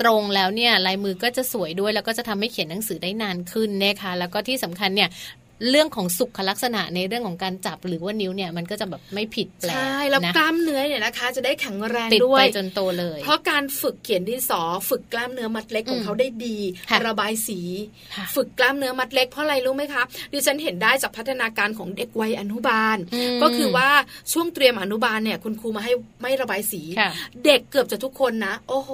[0.00, 5.08] ตรงแล้วเนี่ยลายมือก็จะสวยด้วยแล้วก็จะทำให้เขียนหนังสือได้นานขึ้นนะคะแล้วก็ที่สำคัญเนี่ย
[5.68, 16.56] เรื่องของสุขลักษณะในเรื่องของการจับหรือว่านิ้วเนี่ยมันก็จะแบบไม่ผิดแปลกใช่แล้วกล้ามเนื้อเนี่ยนะคะ จะได้แข็งแรงด้วยจนโตเลย เพราะการฝึกเขียนดินสอ ฝึกกล้ามเนื้อมัดเล็กของเขาได้ดี
[17.06, 17.60] ระบายสี
[18.34, 22.96] ฝึกกล้ามเนื้อมัดเล็กเพราะอะไรรู้ไหมคะดิฉันเห็นได้จากพัฒนาการของเด็กวัยอนุบาล
[23.42, 23.88] ก็คือว่า
[24.32, 25.92] ช่วงเตรียมอนุบาลเนี่ยคุณครูมาให้
[26.22, 26.82] ไม่ระบายสี
[27.44, 28.90] เด็กเกือบจะทุกคนนะ โอ้โห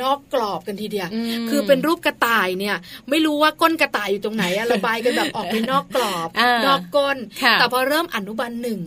[0.00, 1.08] นอกกรอบกันทีเดียว
[1.50, 2.76] คือเป็นรูปกระต่ายเนี่ย
[3.10, 6.28] ไม่รู้ว่าก้นกระต่ายอยู่ตรงไหนระบายกันแบบออกไปนอกกรอบ
[6.66, 7.18] นอกก้น
[7.54, 8.80] แต่พอเริ่มอนุบาลหนึ่ง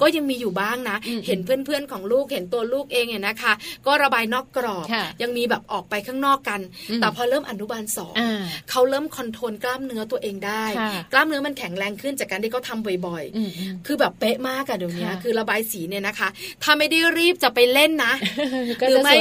[0.00, 3.52] ก็ยังมีอยู่บ้างนะ เห็นเพื่อนๆของลูกเห็นตัวลูกเองเนี่ยนะคะ
[3.86, 4.86] ก็ระบายนอกกรอบ
[5.22, 6.60] ยังมีแบบออกไปข้างนอกกัน
[7.00, 8.14] แต่พอเริ่มอนุบาลสอง
[8.70, 10.64] เขาเริ่มคอนโทรลกล้ามเนื้อตัวเองได้
[11.12, 16.28] กล้ามเนื้อมันแข็งแรงขึ้นจากการที่เขาทาบ่อยๆ คือแบบเป๊ะมากอะเดี๋ยวนี้คือระบายสีเนี่ยนะคะ
[16.62, 18.12] ถ้าไม่ได้รีบจะไปเล่นนะ
[18.88, 19.12] หรือไม่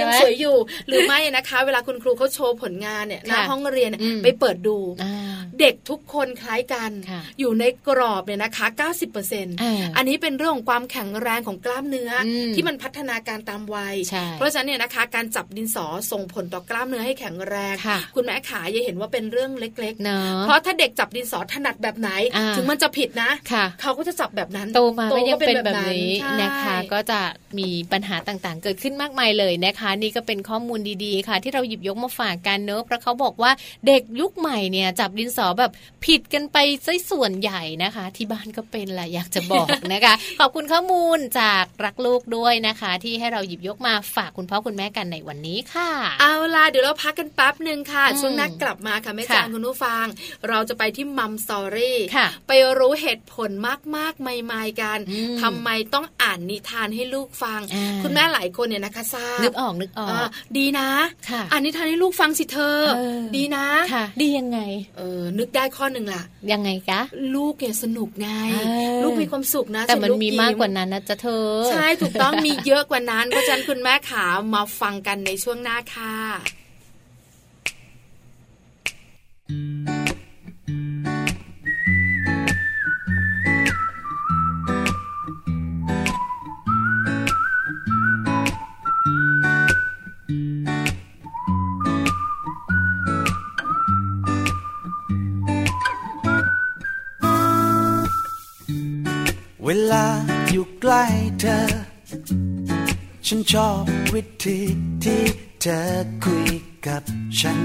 [0.00, 0.56] ยังสวยอยู่
[0.88, 3.90] หรือไม่นะคะ เวลาคุณครูเขาโชว์ผลงานเนี่ยหน้าห้องเรียน
[4.22, 4.76] ไปเปิดดู
[5.60, 6.73] เด็กทุกคนคล้ายกัน
[7.40, 8.66] อยู่ในกรอบเนี่ยนะคะ
[9.32, 12.10] 90%อันนี้เป็นเรื่องของความแข็งแรงของกล้ามเนื้อ
[12.54, 13.96] ที่มันพัฒนาการตามวัย
[14.34, 17.74] เพราะฉะนั้นเนี่ยนะคะ การจับดินสอส่งผลต่อกล้ามเนื้อให้แข็งแรง
[18.14, 22.10] คุณแม่ขาอย่าเห็นว่าเป็นเรื่องเล็ก ๆ เพราะถ้าเด็กจับดินสอถนัดแบบไหน
[22.56, 23.30] ถึงมันจะผิดนะ
[23.80, 27.20] เขาก็จะจับแบบนั้น โตมาก็ยังเป็นแบบนี้นะคะ ก็จะ
[27.58, 33.50] มีปัญหาต่างๆ เกิดขึ้นมากมายเลยนะคะ นี่ก็เป็นข้อมูลดีๆค่ะ ที่เราหยิบยกมาฝากกันเนอะเพราะเขาบอกว่า
[33.86, 35.72] เด็กยุคใหม่เนี่ยจับดินสอแบบ
[36.06, 36.56] ผิดกันไป
[36.86, 50.04] ซะส่วนใหญ่นะคะ ที่บ้านก็เป็นแหละอยากจะบอกนะคะ ขอบคุณข้อมูลจากรักลูกด้วยนะคะ ที่ให้เราหยิบยกมาฝากคุณพ่อคุณแม่กันในวันนี้ค่ะ เอาล่ะเดี๋ยวเราพักกันแป๊บหนึ่งค่ะช่วงนักกลับมาค่ะแม่จางคุณผู้ฟัง
[50.48, 51.98] เราจะไปที่มัมสตอรี่
[52.48, 53.50] ไปรู้เหตุผล
[53.96, 54.98] มากๆใหม่ๆกัน
[55.42, 57.60] ทำไมต้องอ่านนิทานให้ลูกฟัง
[58.02, 60.88] คุณแม่หลายคนเนี่ยนะคะทราบนึกออกนึกออกดีนะ
[61.52, 62.78] อ่านนิทานให้ลูกฟังสิเธอ
[63.36, 63.66] ดีนะ
[64.22, 64.58] ดียังไง
[64.96, 67.00] เออนึกได้ข้อหนึ่งล่ะยังไงคะ
[67.34, 68.28] ลูกเนี่ยสนุกไง
[69.02, 76.14] ลูกมีความสุขนะ แต่มันมีมากกว่านั้นนะจะเธอ ใช่ถูกต้องมีเยอะกว่านั้นเพราะฉะนั้นคุณแม่ขามาฟังกันในช่วงหน้าค่ะ
[99.66, 100.06] เวลา
[100.50, 101.04] อยู่ใกล้
[101.40, 101.60] เธอ
[103.26, 104.58] ฉันชอบวิธี
[105.04, 105.22] ที่
[105.60, 105.80] เธอ
[106.24, 106.48] คุย
[106.86, 107.02] กับ
[107.40, 107.60] ฉัน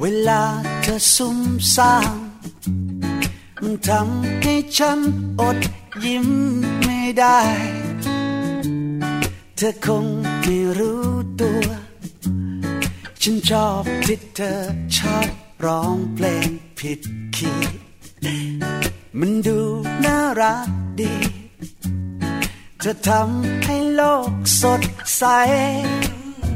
[0.00, 0.42] เวลา
[0.82, 1.38] เธอซุ่ม
[1.74, 2.16] ซ่าม
[3.62, 5.00] มันทำให้ฉัน
[5.40, 5.58] อด
[6.04, 6.28] ยิ้ม
[6.84, 7.40] ไม่ได้
[9.56, 10.06] เธอคง
[10.42, 11.04] ไม่รู้
[11.40, 11.64] ตัว
[13.22, 14.58] ฉันชอบที่เธอ
[14.96, 15.28] ชอบ
[15.64, 16.48] ร้องเพลง
[16.78, 17.00] ผิด
[17.36, 17.80] คีย์
[19.18, 19.58] มันดู
[20.04, 20.68] น่ารัก
[21.00, 21.14] ดี
[22.84, 24.82] จะทำให้โลกสด
[25.16, 25.24] ใส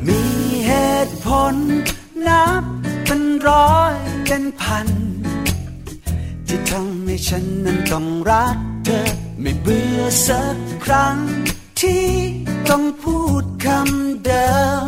[0.07, 0.21] มี
[0.67, 0.73] เห
[1.07, 1.55] ตุผล
[2.29, 2.65] นับ
[3.07, 3.95] เป็นร้อย
[4.27, 4.89] เป็นพัน
[6.47, 9.01] ที่ทำให้ฉันนั้นต้องรักเธอ
[9.41, 11.17] ไม่เบื่อสักครั้ง
[11.81, 12.09] ที่
[12.69, 14.49] ต้องพูดคำเดิ
[14.85, 14.87] ม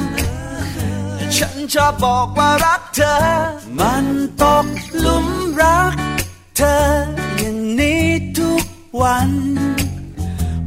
[1.36, 3.16] ฉันชอบบอกว่ารักเธอ
[3.78, 4.06] มัน
[4.42, 4.66] ตก
[5.00, 5.26] หลุม
[5.62, 5.94] รัก
[6.56, 7.15] เธอ
[9.00, 9.30] วัน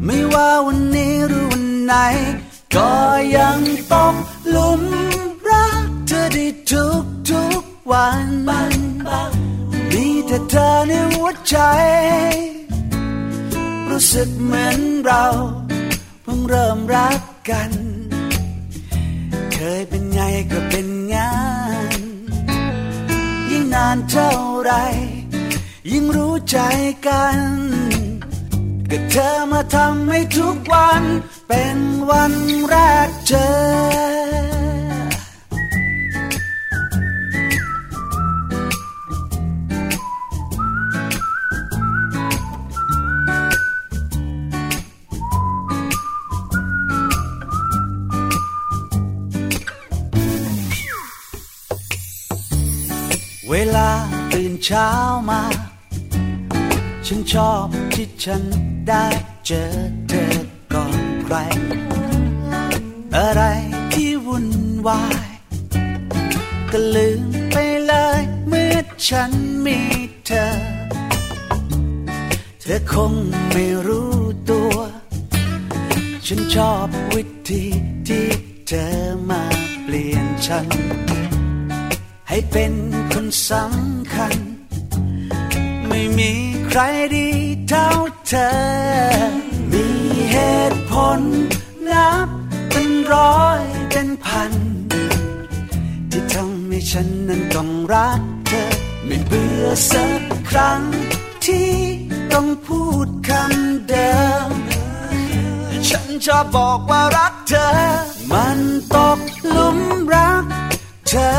[0.05, 1.93] ไม่ว่าวันนี้หรือวันไหน
[2.75, 2.91] ก็
[3.37, 3.59] ยัง
[3.93, 4.13] ต้อง
[4.55, 4.81] ลุม
[5.49, 8.27] รักเธอได้ทุกทุกวัน
[9.91, 11.57] มีแต่เธอในหัวใจ
[13.89, 15.25] รู้สึกเหมือนเรา
[16.23, 17.71] เพิ่งเริ่มรักกัน
[19.53, 21.33] เคยเป็นไงก็เป็นงา
[21.97, 21.99] น
[23.49, 24.73] ยิ่งนานเท่าไร
[25.91, 26.57] ยิ่งรู้ใจ
[27.07, 27.37] กัน
[28.91, 31.03] ก็เธอมาทำให้ทุกวัน
[31.47, 31.77] เป็น
[32.09, 32.33] วัน
[32.67, 32.75] แร
[33.07, 34.09] กเจอ
[53.49, 53.89] เวลา
[54.33, 54.89] ตื่นเช้า
[55.29, 55.41] มา
[57.05, 58.43] ฉันชอบที่ฉัน
[58.89, 59.07] ได้
[59.45, 59.65] เจอ
[60.09, 60.35] เธอ
[60.73, 61.35] ก่อนใคร
[63.15, 63.41] อะไร
[63.93, 64.47] ที่วุ่น
[64.87, 65.27] วาย
[66.71, 69.31] ก็ลืมไปเลยเมื่อฉัน
[69.65, 69.79] มี
[70.25, 70.45] เธอ
[72.61, 73.13] เธอคง
[73.51, 74.13] ไม่รู้
[74.49, 74.75] ตัว
[76.25, 77.63] ฉันชอบวิธี
[78.07, 78.27] ที่
[78.67, 78.85] เธอ
[79.29, 79.43] มา
[79.83, 80.67] เปลี่ยนฉัน
[82.29, 82.73] ให้เป็น
[83.11, 84.35] คนสำคัญ
[85.89, 86.31] ไม่มี
[86.67, 86.79] ใคร
[87.15, 87.27] ดี
[87.69, 87.87] เท่า
[88.27, 88.49] เธอ
[89.71, 89.85] มี
[90.31, 90.37] เห
[90.71, 91.21] ตุผล
[91.91, 92.27] นับ
[92.71, 94.51] เป็นร้อยเป็นพัน
[96.11, 98.63] ที่ทำให้ฉันนั้นต้องรักเธอ
[99.05, 100.81] ไม่เบื่อสักครั้ง
[101.45, 101.71] ที่
[102.33, 104.13] ต้องพูดคำเดิ
[104.47, 104.49] ม
[105.89, 107.69] ฉันชอบบอกว่ารักเธอ
[108.31, 108.59] มัน
[108.95, 109.79] ตกหลุม
[110.13, 110.45] รัก
[111.07, 111.31] เธอ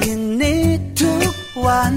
[0.00, 0.64] อย่างนี้
[1.00, 1.34] ทุก
[1.66, 1.96] วัน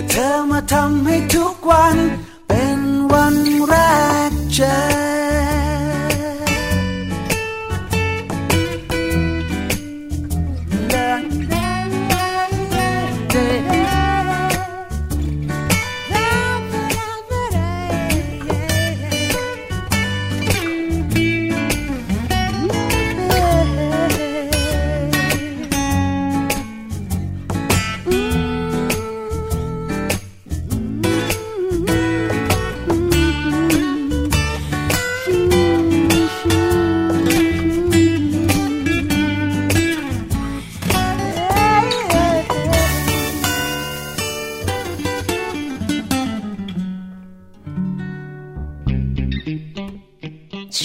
[0.00, 1.96] ก็เธอมาทำให้ทุกวัน
[2.48, 2.78] เป็น
[3.12, 3.34] วัน
[3.68, 3.74] แร
[4.30, 5.27] กเจอ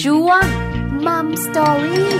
[0.00, 0.44] ช่วง
[1.06, 2.12] มัมสตอรี่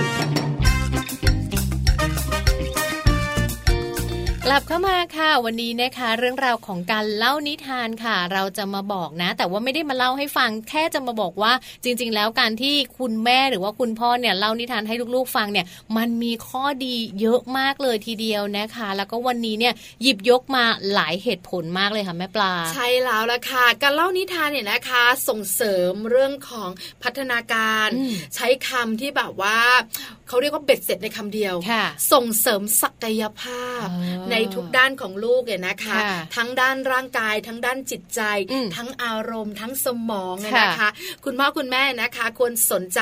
[4.47, 11.53] กลับเข้ามาค่ะ วันนี้นะคะ เรื่องราวของการเล่านิทานค่ะ เราจะมาบอกนะ แต่ว่าไม่ได้มาเล่าให้ฟัง แค่จะมาบอกว่า
[11.83, 15.65] จริง ๆ แล้วการที่คุณแม่หรือว่าคุณพ่อเนี่ยเล่านิทานให้ลูกๆฟังเนี่ย
[15.97, 26.69] มันมีข้อดีเยอะมากเลยทีเดียวนะคะ แล้วก็วันนี้เนี่ยหยิบยกมาหลายเหตุผลมากเลยค่ะแม่ปลา ใช่แล้วละค่ะ การเล่านิทานเนี่ยนะคะ ส่งเสริมเรื่องของ
[27.03, 27.87] พัฒนาการ
[28.35, 29.59] ใช้คำที่แบบว่า
[30.27, 31.55] เขาเรียกว่าเบ็ดเสร็จในคำเดียว
[32.11, 33.85] ส่งเสริมศักยภาพ
[34.31, 35.97] ในทุกด้านของลูกเนี่ยนะคะ
[36.35, 38.21] ทั้งด้านร่างกาย ทั้งด้านจิตใจ
[38.75, 40.89] ทั้งอารมณ์ ทั้งสมองนะคะ
[41.25, 43.01] คุณพ่อคุณแม่นะคะควรสนใจ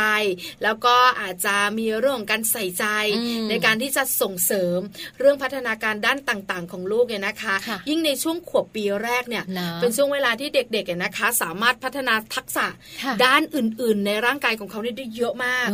[0.64, 2.86] แล้วก็อาจจะมีเรื่องของการใส่ใจ
[3.50, 4.80] ในการที่จะส่งเสริม
[5.20, 7.56] เรื่องพัฒนาการด้านต่างๆ ของลูกเนี่ยนะคะ
[7.90, 9.44] ยิ่งในช่วงขวบปีแรกเนี่ย
[9.82, 12.68] เป็นช่วงเวลาที่เด็กๆเนี่ยนะคะ สามารถพัฒนาทักษะ
[13.26, 15.70] ด้านอื่น ๆ ในร่างกายของเขาได้เยอะมาก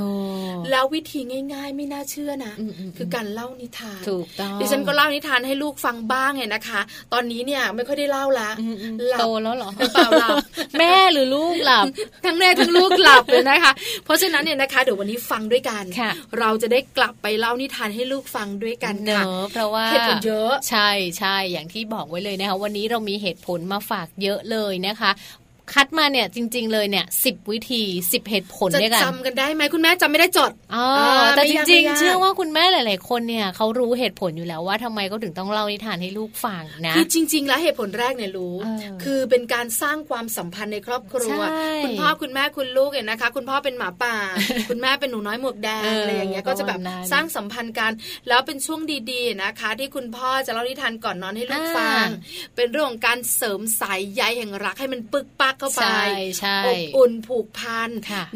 [0.72, 2.54] แล้ววิธีง่ายๆ ไม่น่าเชื่อนะ
[2.97, 6.80] คือการเล่านิทานถูกต้องดิฉันก็เล่านิทานให้ลูกฟังบ้างไงนะคะ
[7.13, 8.49] ตอนนี้เนี่ยไม่ค่อยได้เล่าละ
[9.19, 10.36] โตแล้วหรอเปล่าหลับ
[10.80, 11.86] แม่หรือลูกหลับ
[12.25, 13.73] ทั้งแม่ทั้งลูกหลับเลยนะคะ
[14.06, 15.84] เพราะฉะนั้นเนี่ยนะคะเดี๋ยววันนี้ฟังด้วยกัน
[16.39, 25.12] เราจะได้กลับไปเล่านิทานให้ลูกฟังด้วยกันเนอะเพราะว่าเหตุผลเยอะใช่ใช่อย่างที่บอกไว้เลยนะคะ วันนี้เรามีเหตุผลมาฝากเยอะเลยนะคะ
[25.74, 30.86] คัดมาเนี่ยจริง ๆ เลยเนี่ยสิบวิธีสิบเหตุผลเนี่ยกันจำกันได้ไหมคุณแม่จำไม่ได้จดอ๋อ
[31.36, 38.56] แต่จริง ๆ เชื่อว่าคุณแม่หลาย ๆ คนเนี่ยเขารู้เหตุผลอยู่แล้วว่าทำไมเขาถึงต้องเล่านิทานให้ลูกฟังนะคือจริง ๆ แล้วเหตุผลแรกเนี่ยรู้
[39.04, 41.40] คือเป็นการสร้างความสัมพันธ์ในครอบครัว
[41.84, 44.16] คุณพ่อคุณแม่คุณลูกเนี่ยนะคะ คุณพ่อเป็นหมาป่า
[44.70, 46.80] คุณแม่เป็นหนูน้อยหมวกแดงอะไรอย่างเงี้ยก็จะแบบ
[47.12, 47.92] สร้างสัมพันธ์กัน
[48.28, 52.08] แล้วเป็นช่วงดีๆนะคะ ที่คุณพ่อจะเล่านิทานก่อนนอนให้ลูกฟัง
[52.56, 55.86] เป็นเรื่องของการเสริมสายใยแห่งรักให้มันปึกปักเข้าไป
[56.67, 57.89] อบอุ่นผูกพัน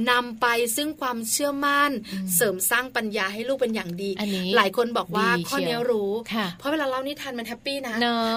[0.10, 1.92] นำไปซึ่งความเชื่อมั่น
[2.36, 4.12] เสริมสร้างปัญญาให้ลูกเป็นอย่างดี
[4.56, 6.12] หลายคนบอกว่าข้อนี้รู้
[6.60, 7.96] เพราะเวลาเล่านิทานมันแฮปปี้นะ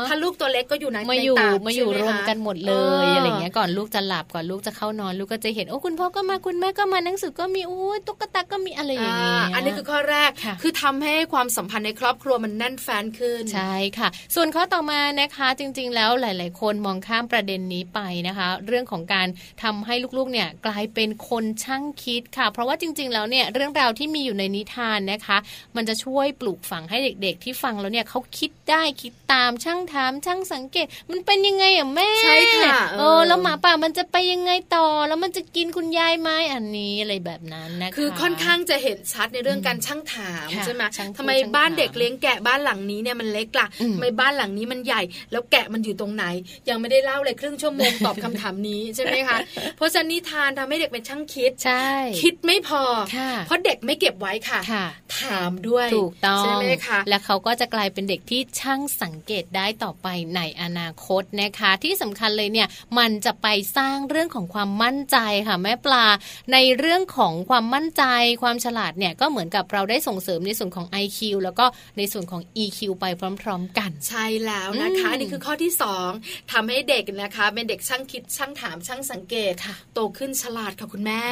[0.08, 2.72] ถ้าลูกตัวเล็กก็อยู่ในมาอยู่มาอยู่รวมกันหมดเล
[3.04, 10.30] ยอะไรเงี้ยก่อนลูกจะหลับก่อนลูกจะเข้านอนลูกก็จะเห็นโอ้คุณพ่อก็มาคุณแม่ก็มาหนังสือก็มีโอ้ตุ๊กตาก็มีอะไรอย่างเงี้ยอันนี้คือข้อแรก
[10.62, 19.28] คือทำให้ความสัมพันธ์ในครอบครัวมันแน่นแฟนขึ้นใช่ค่ะ ส่วนข้อต่อมานะคะจริง ๆ แล้วหลาย ๆ คนมองข้ามประเด็นนี้ไปนะคะเรื่องของการ
[19.62, 25.38] ทำให้ลูกๆเนี่ยกลายเป็นคนช่างคิดค่ะ เพราะว่าจริง ๆ แล้วเนี่ยเรื่องราวที่มีอยู่ในนิทานนะคะ
[25.76, 40.82] มันจะช่วยปลูกฝังให้เด็ก ๆ ที่ฟังแล้วเนี่ยเขาคิดได้คิดตามช่างถามช่างสังเกต มันเป็นยังไงอะแม่ใช่ค่ะเออแล้วหมาป่ามันจะไปยังไงต่อ แล้วมันจะกินคุณยายไหมอันนี้อะไรแบบนั้นนะคะคือค่อนข้างจะเห็นชัดในเรื่องการช่างถามใช่ไหม
[41.18, 46.24] ทำไมบ้านเด็กเลี้ยงแกะบ้านหลังนี้เนี่ยมันเล็กล่ะทำไมบ้านหลังนี้มันใหญ่ แล้วแกะมันอยู่ตรงไหน
[46.68, 49.38] ยังไม่ได้เล่าเลยครึ่งชั่วโมงตอบคำถามนี้ใช่ไหมคะ
[49.76, 51.88] เพราะฉะนั้นนิทานทำให้เด็กเป็นช่างคิดใช่
[52.20, 52.82] คิดไม่พอ
[53.46, 54.60] เพราะเด็กไม่เก็บไว้ค่ะ
[55.18, 66.06] ถามด้วยถูกต้องใช่ไหมคะและเขาก็จะกลายเป็นเด็กที่ช่างสังเกตได้ต่อไปในอนาคตนะคะ ที่สำคัญเลยเนี่ยมันจะไปสร้างเรื่องของความมั่นใจค่ะแม่ปลา
[66.52, 68.04] ในเรื่องของความมั่นใจ
[68.42, 71.66] ความฉลาดเนี่ยก็เหมือนกับเราได้ส่งเสริมในส่วนของ IQ แล้วก็
[71.98, 73.04] ในส่วนของ EQ ไป
[73.42, 75.72] พร้อม ๆ กัน ใช่แล้วนะคะนี่คือข้อที่
[76.12, 79.54] 2ทำให้เด็กนะคะ เป็นเด็กช่างคิดช่างถามช่างสังเกต
[79.94, 81.22] โตขึ้นฉลาดค่ะคุณแม่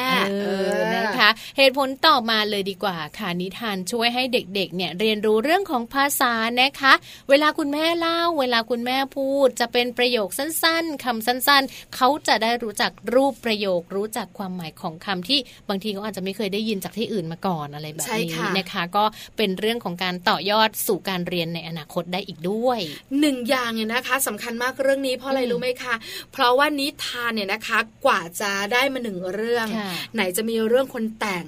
[0.41, 6.93] เออนะคะเหตุผลต่อมาเลยดีกว่าค่ะนิทานช่วยให้เด็กๆเนี่ยเรียนรู้เรื่องของภาษานะคะ
[7.29, 19.03] เวลาคุณแม่เล่า เวลาคุณแม่พูด จะเป็นประโยคสั้น ๆคำสั้น ๆ เขาจะได้รู้จักรูปประโยค รู้จักความหมายของคำที่บางทีเขาอาจจะไม่เคยได้ยินจากที่อื่นมาก่อนอะไรแบบนี้นะคะ ก็
[19.37, 22.79] เป็นเรื่องของการต่อยอดสู่การเรียนในอนาคตได้อีกด้วย
[23.19, 25.95] หนึ่งอย่างเนี่ยนะคะสำคัญมากเรื่องนี้เพราะอะไรรู้ไหมคะ
[26.33, 29.67] เพราะว่านิทานเนี่ยนะคะ กว่าจะได้มาหนึ่งเรื่อง
[30.13, 31.45] ไหนจะมีเรื่องคนแต่ง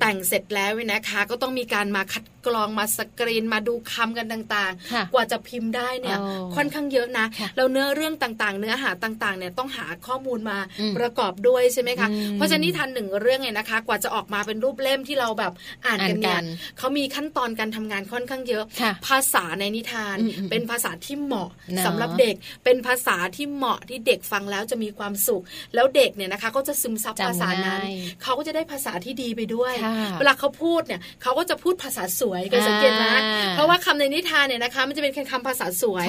[0.00, 6.18] แต่งเสร็จแล้วนะคะ ก็ต้องมีการมาคัดกรองมาสกรีนมาดูคำกันต่างๆ กว่าจะพิมพ์ได้เนี่ย
[6.56, 10.58] ค่อนข้างเยอะนะเราเนื้อเรื่องต่างๆ เนื้อหาต่างๆเนี่ยต้องหาข้อมูลมา
[10.98, 15.52] ประกอบด้วยใช่ไหมคะเพราะฉะนั้นนิทานหนึ่งเรื่องเนี่ยนะคะ กว่าจะออกมาเป็นรูปเล่มที่เราแบบ
[15.86, 16.40] อ่านกันเนี่ย
[16.78, 18.64] เขามีขั้นตอนการทำงานค่อนข้างเยอะ
[19.06, 20.16] ภาษาในนิทาน
[20.50, 21.50] เป็นภาษาที่เหมาะ
[21.86, 22.34] สำหรับเด็ก
[22.64, 25.42] เป็นภาษาที่เหมาะที่เด็กฟังแล้วจะมีความสุข
[25.74, 27.80] แล้วเด็กเนี่ยนะคะก็จะซึมซับภาษานั้น
[28.22, 29.74] เขาก็จะได้ภาษาที่ดีไปด้วย
[30.18, 33.14] เวลาเขาพูดเนี่ยเขาก็จะพูดภาษาสวยกันสังเกตนะ
[33.52, 36.06] เพราะว่าคำในนิทานเนี่ยนะคะ มันจะเป็นคำภาษาสวย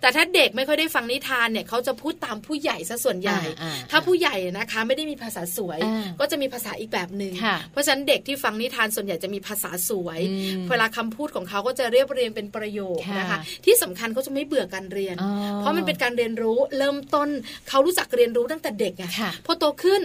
[0.00, 3.40] แต่ถ้าเด็กไม่ค่อยได้ฟังนิทานเนี่ยเขาจะพูดตามผู้ใหญ่ซะส่วนใหญ่
[3.90, 5.78] ถ้าผู้ใหญ่นะคะไม่ได้มีภาษาสวย
[6.20, 7.32] ก็จะมีภาษาอีกแบบหนึ่ง
[7.72, 10.20] เพราะฉะนั้นเด็กที่ฟังนิทานส่วนใหญ่จะมีภาษาสวย
[10.70, 15.16] เวลาคำพูดของเขาก็จะเรียบเรียงเป็นประโยคนะคะ ที่สำคัญเขาจะไม่เบื่อการเรียน
[15.58, 17.28] เพราะมันเป็นการเรียนรู้เริ่มต้น
[17.68, 19.04] เขารู้จักเรียนรู้ตั้งแต่เด็กไง
[19.46, 20.02] พอโตขึ้น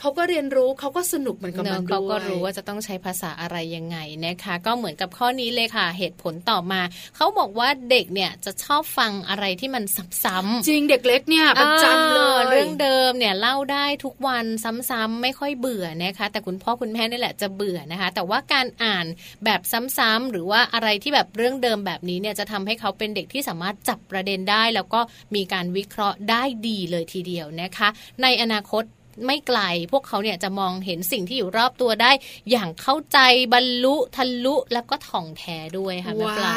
[0.00, 6.80] เขาก็เรียนรู้เขาก็สนุกเหมือนกับมันด้วยเขาก็รู้ว่าจะต้องใช้ภาษาอะไรยังไงนะคะ ก็เหมือนกับข้อนี้เลยค่ะ เหตุผลต่อมา
[7.16, 9.84] เขาบอกว่าเด็กเนี่ยจะชอบฟังอะไรที่มัน
[10.22, 14.44] ซ้ำๆจริงเด็กเล็กเนี่ยประจำเลยเรื่องเดิมเนี่ยเล่าได้ทุกวัน
[14.90, 19.06] ซ้ำๆไม่ค่อยเบื่อนะคะ แต่คุณพ่อคุณแม่นี่แหละจะเบื่อนะคะ แต่ว่าการอ่าน
[19.44, 19.60] แบบ
[19.98, 25.00] ซ้ำๆหรือว่าอะไรที่แบบเรื่องเดิมแบบนี้เนี่ยจะทำให้เขาเป็นเด็กที่สามารถจับประเด็นได้ แล้วก็
[25.34, 27.88] มีการวิเคราะห์ได้ดีเลยทีเดียวนะคะ
[28.22, 28.82] ในอนาคต
[29.26, 29.60] ไม่ไกล
[29.92, 32.10] พวกเขาเนี่ยจะมองเห็นสิ่งที่อยู่รอบตัวได้
[32.50, 33.18] อย่างเข้าใจ
[33.54, 36.56] บรรลุทะลุแล้วก็ถ่องแท้ด้วยค่ะแม่ปลา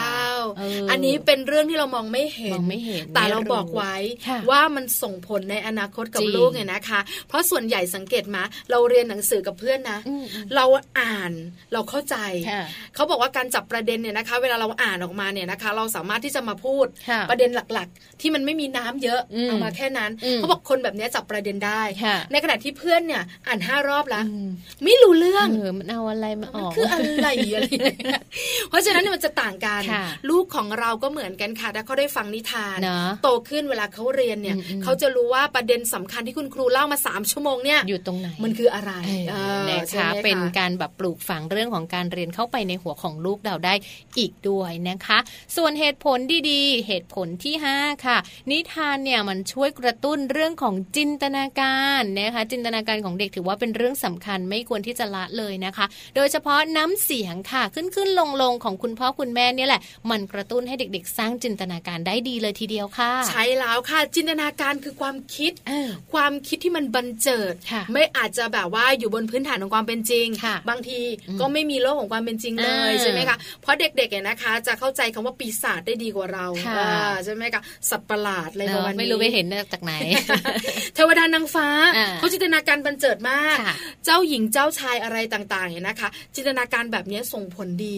[0.92, 3.96] อันนี้เป็นเรื่องที่เรามองไม่เห็นไม่เห็น แต่เราบอกไว้
[4.50, 8.42] ว่ามันส่งผลในอนาคตกับลูกไงนะคะ เพราะส่วนใหญ่สังเกตมา
[8.72, 10.00] เราเรียนหนังสือกับเพื่อนนะ
[10.56, 10.66] เรา
[11.00, 11.32] อ่าน
[11.74, 12.16] เราเข้าใจ
[12.96, 16.86] เขาบอกว่าการจับประเด็นเนี่ยนะคะ เวลาเราอ่านออกมาเนี่ยนะคะ เราสามารถที่จะมาพูด
[17.30, 21.82] ประเด็นหลักๆ ที่มันไม่มีน้ำเยอะเอามาแค่นั้นเขาบอกคนแบบนี้จับประเด็นได้
[22.32, 24.24] ในขณะที่เพื่อนเนี่ย อ่านห้ารอบแล้ว
[24.84, 27.66] ไม่รู้เรื่องเออมันเอาอะไรมาออกคืออะไรอะไร
[28.70, 29.82] เพราะฉะนั้นมันจะต่างกัน
[30.30, 32.78] ลูกของเราก็เหมือนกันค่ะถ้าเขาได้ฟังนิทาน
[33.24, 38.92] โตขึ้นเวลาเขาเรียนเนี่ยเขาจะรู้ว่าประเด็นสำคัญที่คุณครูเล่ามาสามชั่วโมงเนี่ยอยู่ตรงไหนมันคืออะไร
[39.70, 43.74] นะคะเป็นการแบบปลูกฝังเรื่องของการเรียนเข้าไปในหัวของลูกเราได้
[44.18, 45.18] อีกด้วยนะคะ
[45.56, 46.18] ส่วนเหตุผล
[46.50, 48.18] ดีๆ เหตุผลที่ 5 ค่ะ
[48.52, 55.86] นิทานเนี่ยมันช่วยกระตุ้นเรื่องของจินตนาการนะคะจินตนาการของเด็กถือว่าเป็นเรื่องสำคัญไม่ควรที่จะละเลยนะคะ
[56.16, 65.52] โดยเฉพาะน้ำเสียงค่ะขึ้นขึ้นลงลงของคุณพ่อคุณแม่เนี่ยแหละ มันกระตุ้นให้เด็กๆ สร้างจินตนาการได้ดีเลยทีเดียวค่ะ ใช่แล้วค่ะ จินตนาการคือความคิด
[66.14, 67.54] ความคิดที่มันบันเจิด
[67.94, 70.28] ไม่อาจจะแบบว่าอยู่บนพื้นฐานของความเป็นจริง
[70.70, 71.00] บางที
[71.40, 76.46] ก็ไม่มีโลกของความเป็นจริงเลยใช่ไหมคะ เพราะเด็กๆเนี่ยนะคะ จะเข้าใจคำว่าปีศาจได้ดีกว่าเรา
[77.26, 79.94] ใช่ไหมคะสัตว์ประหลาดอะไรประมาณนี้ไม่รู้ไปเห็นจากไหน
[80.96, 81.68] เทวดานางฟ้า
[82.20, 83.58] เขาจินตนาการบันเจิดมาก
[84.06, 87.98] เจ้าหญิงเจ้าชายอะไรต่างๆเนี่ยนะคะ จินตนาการแบบนี้ส่งผลดี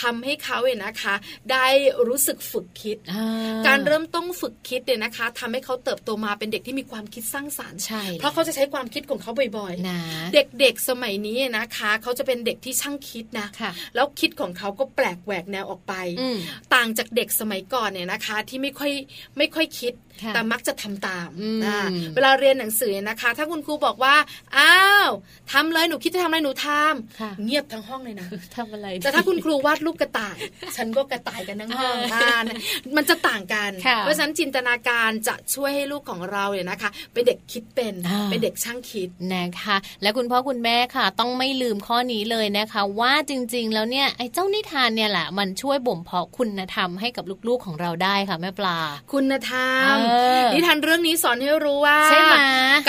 [0.00, 1.14] ทำให้เขาเนี่ยนะคะ
[1.52, 1.66] ได้
[2.08, 2.96] รู้สึกฝึกคิด
[3.66, 7.78] การเริ่มต้องฝึกคิดเนี่ยนะคะทำให้เขาเติบโตมาเป็นเด็กที่มีความคิดสร้างสารรค์
[8.18, 13.48] เพราะเขาจะใช้ความคิดของเขาบ่อยๆเด็กๆสมัยนี้นะคะ เขาจะเป็นเด็กที่ช่างคิดนะ
[13.94, 15.94] แล้วคิดของเขาก็แปลกแหวกแนวออกไป
[16.74, 18.92] ต่างจากเด็กสมัยก่อนเนี่ยนะคะ ที่ไม่ค่อย
[19.38, 19.94] ไม่ค่อยคิด
[20.34, 21.30] แต่มักจะทำตาม
[22.14, 24.14] เวลาเรียนหนังสือนะคะ ถ้าคุณครูบอกว่า
[24.56, 24.76] อ้า
[25.06, 25.10] ว
[25.52, 28.26] ทำเลยหนูคิดจะทำอะไรหนูทำเงียบทั้งห้องเลยนะ
[28.56, 30.36] ทำอะไร แต่ถ้าคุณครูวาดรูปกระต่าย
[30.76, 32.44] ฉันก็กระต่ายกันทั้งห้องบ้าน
[32.96, 37.94] มันจะต่างกัน เพราะฉะนั้นจินตนาการจะช่วยให้ลูกของเราเนี่ยนะคะ เป็นเด็กคิดเป็น
[38.30, 48.78] เป็นเด็กช่างคิดนะคะ และคุณพ่อคุณแม่ค่ะ ต้องไม่ลืมข้อนี้เลยนะคะ ว่าจริง ๆ แล้วเนี่ยไอ้เจ้านิทานเนี่ยแหละมันช่วยบ่มเพาะคุณธรรมให้กับลูกๆของเราได้ค่ะแม่ปลา
[49.12, 49.96] คุณธรรม
[50.54, 52.36] นิทานเรื่องนี้สอนให้รู้ว่าใช่ไหม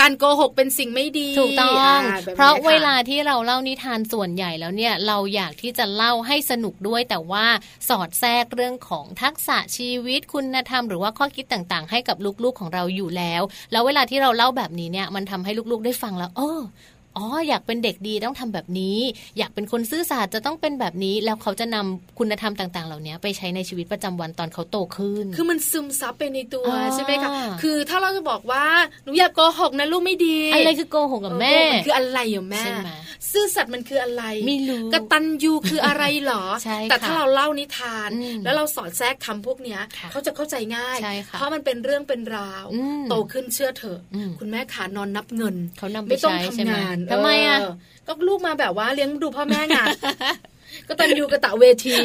[0.00, 2.00] การโกหกเป็นสิ่งไม่ดีถูกต้อง
[2.36, 7.46] เพราะเวลาที่เราเล่านิทานส่วนใหญ่แล้วเนี่ยเราอยากที่จะเล่าให้สนุกด้วย แต่ว่า
[7.88, 13.42] สอดแทรกเรื่องของทักษะชีวิตคุณธรรม หรือว่าข้อคิดต่างๆ ให้กับลูกๆของเราอยู่แล้ว
[13.72, 16.60] แล้วเวลาที่เราเล่าแบบนี้เนี่ยมันทำให้ลูกๆได้ฟังแล้วเออ
[17.18, 18.98] อ๋ออยากเป็นเด็กดีต้องทำแบบนี้
[19.38, 27.30] อยากเป็นคนซื่อสัตย์จะต้องเป็นแบบนี้ แล้วเขาจะนำคุณธรรมต่างๆ เหล่านี้ไปใช้ในชีวิตประจำวันตอนเขาโตขึ้น คือมันซึมซับไปในตัวใช่ไหมคะ
[27.62, 28.64] คือถ้าเราจะบอกว่า
[29.04, 32.62] หนูอยากโกหกนะลูกไม่ดีอะไรคือโกหกกับแม่มันคืออะไรอยู่แม่
[33.32, 36.44] ซื่อสัตย์มันคืออะไรไม่รู้กตัญญูคืออะไรหรอ
[36.90, 38.10] แต่ถ้าเราเล่านิทาน
[38.44, 40.98] แล้วเราสอนแทรกคำพวกเนี้ยเขาจะเข้าใจง่าย
[41.32, 42.66] เพราะมันเป็นเรื่องเป็นราว
[43.10, 44.00] โตขึ้นเชื่อเถอะ
[44.38, 47.58] คุณแม่ขานอนนับเงินเขานำไม่ต้องทำงานทำไมอะ
[48.06, 49.78] ก็ลูกมาแบบว่าเลี้ยงดูพ่อแม่ไง
[50.88, 51.96] ก็ตันยูกระตะเวที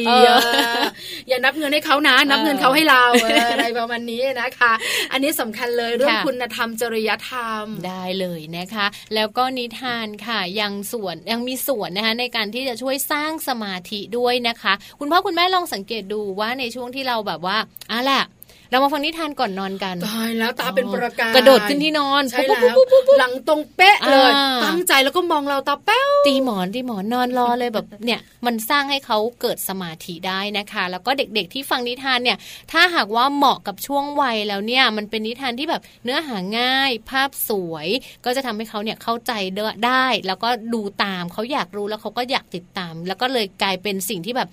[1.27, 3.03] อย่านับเงินให้เขานะ นับเงินเขาให้เรา
[3.51, 4.73] อะไรประมาณนี้นะคะ
[5.11, 8.85] อันนี้สำคัญเลยเรื่องคุณธรรมจริยธรรมได้เลยนะคะ
[9.15, 17.57] แล้วก็นิทานค่ะยังส่วนยังมีส่วนนะคะในการที่จะช่วยสร้างสมาธิด้วยนะคะ คุณพ่อคุณแม่ลองสังเกตดูว่าในช่วงที่เราแบบว่า
[17.91, 18.23] อะแหละ
[18.71, 22.77] เรามาฟังนิทานก่อนนอนกันตายแล้วตาเป็นประกายกระโดดขึ้นที่นอนใช่แล้ว
[23.19, 24.31] หลังตรงเป๊ะเลย
[24.65, 32.37] ตั้งใจแล้วก็มองเราตาแป้วตีหมอนตีหมอนนอนรอเลยแบบเนี่ยมันสร้างให้เขาเกิดสมาธิได้นะคะ แล้วก็เด็กๆที่ฟังนิทานเนี่ย
[32.71, 37.87] ถ้าหากว่าเหมาะกับช่วงวัยแล้วเนี่ย มันเป็นนิทานที่แบบเนื้อหาง่าย ภาพสวย
[38.25, 39.31] ก็จะทำให้เขาเนี่ยเข้าใจ
[39.85, 44.49] ได้ แล้วก็ดูตามเขาอยากรู้แล้วเขาก็อยากติดตาม แล้วก็เลยกลายเป็นสิ่งที่แบบ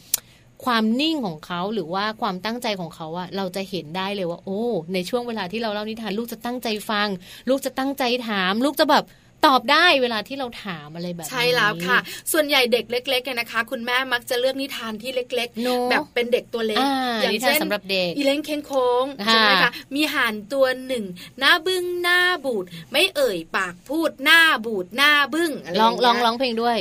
[0.65, 4.63] ความนิ่งของเขาหรือว่าความตั้งใจของเขาอะเราจะเห็นได้เลยว่า โอ้
[4.95, 7.09] ในช่วงเวลาที่เราเล่านิทานลูกจะตั้งใจฟัง
[7.49, 9.05] ลูกจะตั้งใจถาม ลูกจะแบบ
[9.47, 11.99] ตอบได้เวลาที่เราถามอะไรแบบนี้ใช่แล้วค่ะ
[12.33, 16.85] ส่วนใหญ่เด็กเล็กๆนะคะ คุณแม่มักจะเลือกนิทานที่เล็กๆ แบบเป็นเด็กตัวเล็ก
[17.23, 21.05] อย่างเช่นสำหรับเด็กอีเล้งเค้งโค้งใช่ไหมคะมีห่านตัวหนึ่ง
[21.39, 26.79] หน้าบึ้งหน้าบูดไม่เอ่ยปากพูดหน้าบูดหน้าบึ้งอะไรลองลองร้องเพลงด้วย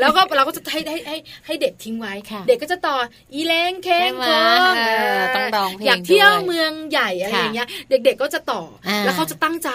[0.00, 1.16] แล้วก็เราก็จะให้ให้ให้
[1.46, 2.14] ให้เด็กทิ้งไว้
[2.48, 2.96] เด็กก็จะต่อ
[3.34, 4.72] อีเล้งเค้งโค้ง
[5.36, 8.62] ต้องร้องเพลงอยากเที่ยวเมืองใหญ่อะไรอย่างเงี้ย เด็กๆก็จะต่อ
[9.04, 9.70] แล้วเขาจะตั้งใจ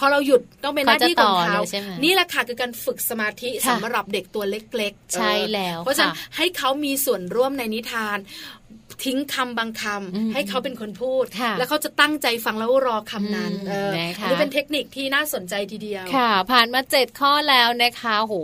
[0.00, 1.62] พอเราหยุดต้องเป็นหน้าที่ของเขา
[2.04, 8.18] นี่แหละค่ะคือการฝึกสมาธิสำหรับเด็กตัวเล็กๆใช่แล้วเพราะฉะนั้นให้เขามีส่วนร่วมในนิทาน
[9.04, 11.24] ทิ้งคำบางคำให้เขาเป็นคนพูด
[11.58, 13.52] แล้วเขาจะตั้งใจฟังแล้วรอคำนั้น
[14.28, 18.34] นี่เป็นเทคนิคที่น่าสนใจทีเดียวค่ะ ผ่านมาเจ็ดข้อแล้วนะคะโห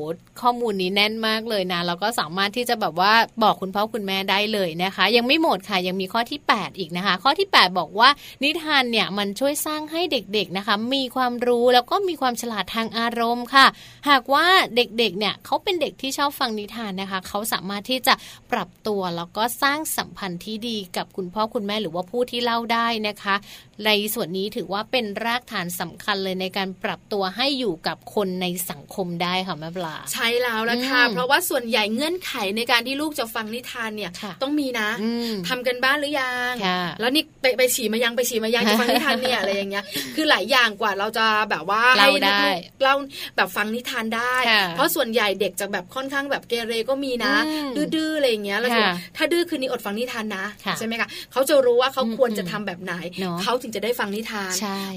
[0.40, 8.09] ข้อมูลนี้แน่นมากเลยนะเราก็สามารถที่จะแบบว่าบอกคุณพ่อคุณแม่ได้เลยนะคะ ยังไม่หมดค่ะยังมีข้อที่ 8 อีกนะคะ ข้อที่ 8 บอกว่า
[8.42, 13.66] นิทานเนี่ยมันช่วยสร้างให้เด็กๆนะคะ มีความรู้แล้วก็มีความฉลาดทางอารมณ์ค่ะ
[14.11, 14.46] หากว่า
[14.76, 18.14] เด็กๆเนี่ยเขาเป็นเด็กที่ชอบฟังนิทานนะคะ เขาสามารถที่จะ
[18.53, 23.34] ปรับตัวแล้วก็สร้างสัมพันธ์ที่ดีกับคุณพ่อคุณแม่หรือว่าผู้ที่เล่าได้นะคะ
[23.87, 34.11] ในส่วนนี้ถือว่าเป็นรากฐานสำคัญเลยในการปรับตัวให้อยู่กับคนในสังคมได้ค่ะแม่ปลาใช่แล้วละค่ะ เพราะว่าส่วนใหญ่เงื่อนไขในการที่ลูกจะฟังนิทานเนี่ย
[34.43, 34.89] ต้องมีนะ
[35.49, 36.55] ทำกันบ้านหรือยัง
[37.01, 39.85] แล้วนี่ไปไปฉี่มายังไปฉี่มายังจะฟังนิทานเนี่ยอะไรอย่างเงี้ย
[40.16, 42.41] คือหลายอย่างกว่าเราจะแบบว่าเล่าได้
[42.83, 42.95] เล่า
[43.37, 44.35] แบบฟังนิทานได้
[44.70, 47.33] เพราะส่วนใหญ่เด็กจะแบบค่อนข้างแบบเกเรก็มีนะ
[47.95, 48.70] ดื้อๆอะไรอย่างเงี้ยแล้ว
[49.16, 50.45] ถ้าดื้อคืนนี้อดฟังนิทานนะ
[50.78, 52.95] ใช่ไหมคะเขาจะรู้ว่าเขาควรจะทำแบบไหน
[53.43, 54.52] เขาถึงจะได้ฟังนิทาน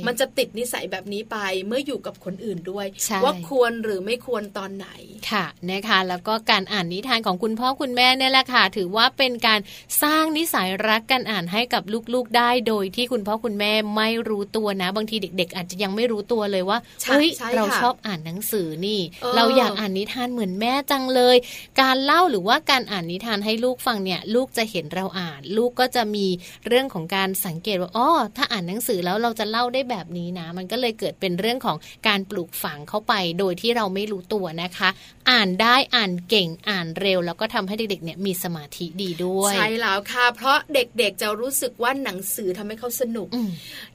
[0.07, 2.87] มันจะติดนิสัยแบบนี้ไปเมื่ออยู่กับคนอื่นด้วย
[3.23, 4.87] ว่าควรหรือไม่ควรตอนไหน
[5.31, 9.59] ค่ะนะคะแล้วก็การอ่านนิทานของคุณพ่อคุณแม่เนี่ยแหละค่ะถือว่าเป็นการ
[10.03, 18.99] สร้างนิสัยรักการอ่านให้กับลูกๆได้โดยที่คุณพ่อคุณแม่ไม่รู้ตัวนะ บางทีเด็ก ๆ อาจจะยังไม่รู้ตัวเลยว่าเฮ้ยเราชอบอ่านหนังสือนี่
[19.35, 21.37] เราอยากอ่านนิทานเหมือนแม่จังเลย
[21.81, 26.27] การเล่าหรือว่าการอ่านนิทานให้ลูกฟังเนี่ย ลูกจะเห็นเราอ่าน ลูกก็จะมี
[26.67, 34.89] เรื่องของการสังเกตว่าอ๋อถ้าอ่านหนังสือแล้วเราจะเล่าได้แบบนี้นะ มันก็เลยเกิดเป็นเรื่องของการปลูกฝังเข้าไป โดยที่เราไม่รู้ตัวนะคะ
[35.31, 43.27] อ่านได้อ่านเก่งอ่านเร็ว แล้วก็ทำให้เด็กๆเนี่ยมีสมาธิดีด้วย ใช่แล้วค่ะ เพราะเด็กๆจะรู้สึกว่าหนังสือทำให้เขาสนุก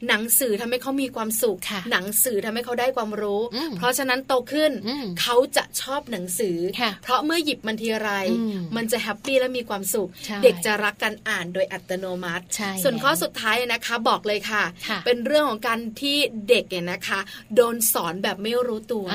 [0.09, 1.59] หนังสือทำให้เขามีความสุข
[1.93, 3.43] หนังสือทำให้เขาได้ความรู้
[3.79, 4.73] เพราะฉะนั้นโตขึ้น
[5.21, 6.57] เขาจะชอบหนังสือ
[7.03, 8.11] เพราะเมื่อหยิบมันทีไร
[8.77, 10.09] มันจะแฮปปี้และมีความสุข
[10.45, 12.45] เด็กจะรักการอ่านโดยอัตโนมัติ
[12.83, 14.58] ส่วนข้อสุดท้ายนะคะบอกเลยค่ะ
[15.07, 16.17] เป็นเรื่องของการที่
[16.49, 17.21] เด็กเนี่ยนะคะ
[17.55, 19.07] โดนสอนแบบไม่รู้ตัว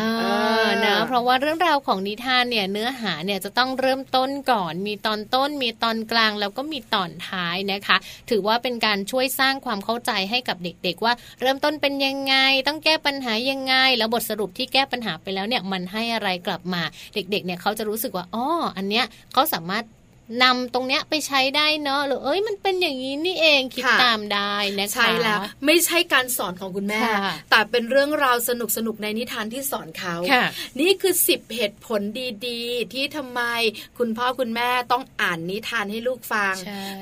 [0.85, 7.97] นะเพราะว่าเรื่องราวของนิทานเนี่ยเนื้อหาเนี่ยจะต้องเริ่มต้นก่อน มีตอนต้น มีตอนกลางแล้วก็มีตอนท้ายนะคะ
[8.29, 12.35] ถือว่าเป็นการช่วยสร้างความเข้าใจให้กับเด็กๆ ว่าเริ่มต้นเป็นยังไง
[12.67, 16.81] ต้องแก้ปัญหายังไง แล้วบทสรุปที่แก้ปัญหาไปแล้วเนี่ยมันให้อะไรกลับมา
[17.15, 18.45] เด็กๆ เนี่ยเขาจะรู้สึกว่าอ๋อ
[18.77, 19.83] อันเนี้ยเขาสามารถ
[20.43, 27.01] นำตรงเนี้ยไปใช้ได้เนาะหรือเอ้ยมันเป็นอย่างนี้นี่เองคิดตามได้นะคะใช่แล้วไม่ใช่การสอนของคุณแม่
[27.51, 30.15] แต่เป็นเรื่องราวสนุกสนุกในนิทานที่สอนเขา
[30.79, 32.01] นี่คือสิบเหตุผล
[32.47, 33.41] ดีๆ ที่ทำไม
[33.97, 36.55] คุณพ่อคุณแม่ต้องอ่านนิทานให้ลูกฟัง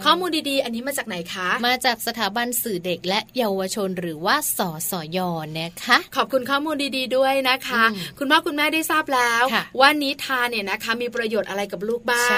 [0.04, 4.60] ข้อมูลดีๆ อันนี้มาจากไหนคะ มาจากสถาบันสื่อเด็กและเยาวชนหรือว่าส
[4.92, 5.20] สย
[5.60, 7.84] นะคะขอบคุณข้อมูลดีๆ ด้วยนะคะ
[8.20, 9.44] คุณพ่อคุณแม่ได้ทราบแล้ว
[9.80, 12.38] ว่านิทานเนี่ยนะคะ มีประโยชน์อะไรกับลูกบ้าง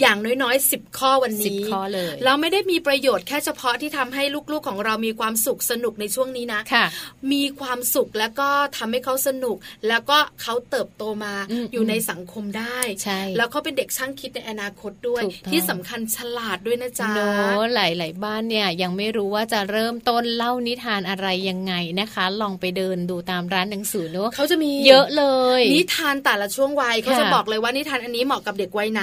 [0.00, 4.22] อย่างน้อยๆสิบข้อวันนี้ข้อเลยเราไม่ได้มีประโยชน์แค่เฉพาะที่ทำให้
[4.52, 6.86] ลูกๆของเรามีความสุขสนุกในช่วงนี้นะะ
[7.32, 9.56] มีความสุขแล้วก็ทำให้เขาสนุก
[9.88, 11.34] แล้วก็เขาเติบโตมา
[11.72, 17.28] อยู่ในสังคมได้ใช่แล้วเขาเป็นเด็กช่างคิดในอนาคตด้วย ที่สำคัญฉลาดด้วยนะจ๊ะโน้
[17.74, 25.24] หลายๆบ้านเนี่ยยังไม่รู้ว่าจะเริ่มต้นเล่านิทานอะไรยังไงนะคะ ลองไปเดินดูตามร้านหนังสือเนอะเขาจะมีเยอะเล
[25.60, 29.02] ย นิทานแต่ละช่วงวัยเขาจะบอกเลยว่านิทานอันนี้เหมาะกับเด็กวัยไหน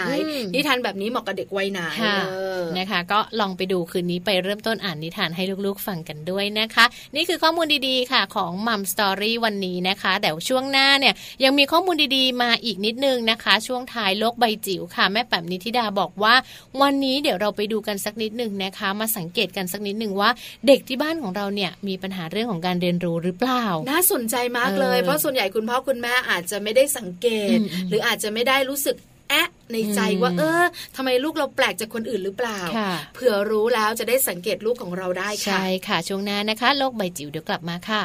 [0.56, 1.80] นิทานแบบนี้เหมาะกับเด็กวัยไหน
[2.78, 6.86] นะคะ ก็ลองไปดูคืนนี้ไปเริ่มต้นอ่านนิทานให้ลูกๆฟังกันด้วยนะคะ
[7.16, 16.36] นี่คือข้อมูลดีๆ ค่ะของมัมสตอรี่วันนี้นะคะแต่ช่วงหน้าเนี่ยยังมีข้อมูลดีๆ มาอีกนิดนึงนะคะ ช่วงท้ายโลกใบจิ๋วค่ะ แม่แป๋มนิธิดาบอกว่า
[16.82, 20.30] วันนี้เดี๋ยวเราไปดูกันสักนิดหนึ่งนะคะ มาสังเกตกันสักนิดหนึ่งว่า
[20.68, 27.58] เด็กที่บ้านของเราเนี่ยมีปัญหาเรื่องของการเรียนรู้หรือเปล่า น่าสนใจมากเลยเพราะส่วนใหญ่คุณพ่อคุณแม่อาจจะไม่ได้สังเกต
[27.90, 28.96] หรืออาจจะไม่ได้รู้สึก
[29.32, 30.64] แอะในใจว่าเออ
[30.96, 32.60] ทำไมลูกเราแปลกจากคนอื่นหรือเปล่า
[33.16, 38.04] เผื่อรู้แล้วจะได้สังเกตลูกของเราได้ค่ะ ใช่ค่ะ ช่วงหน้านะคะ โลกใบจิ๋วเดี๋ยวกลับมาค่ะ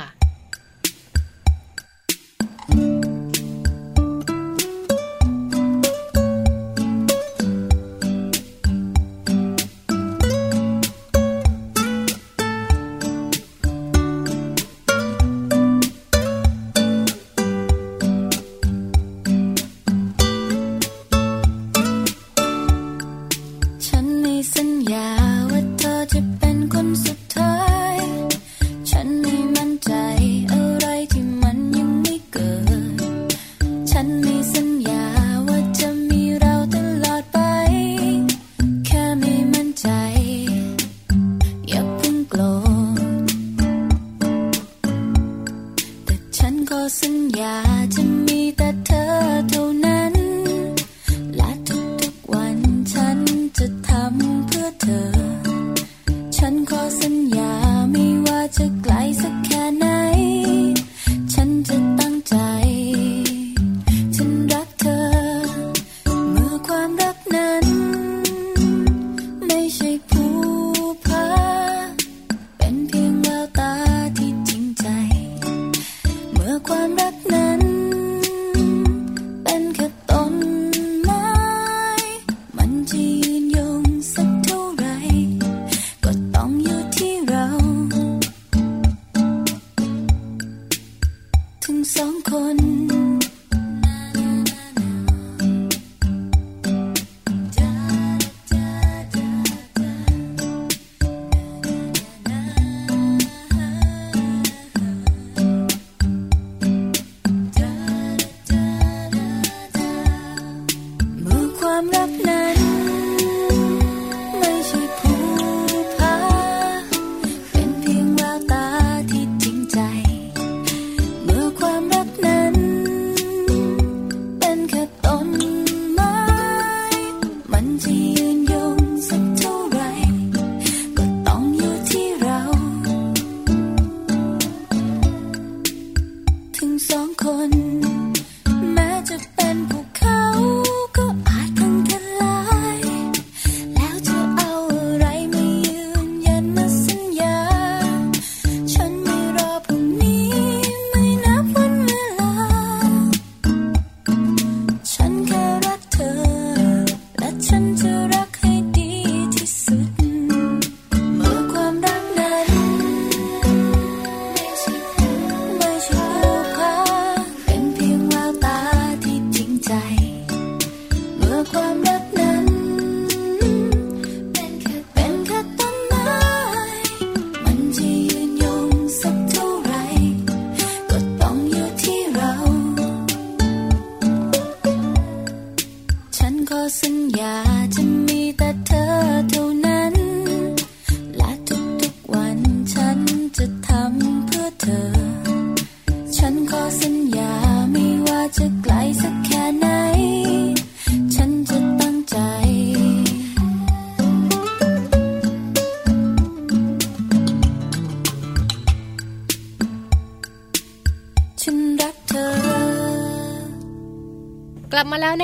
[186.81, 187.56] สัญญา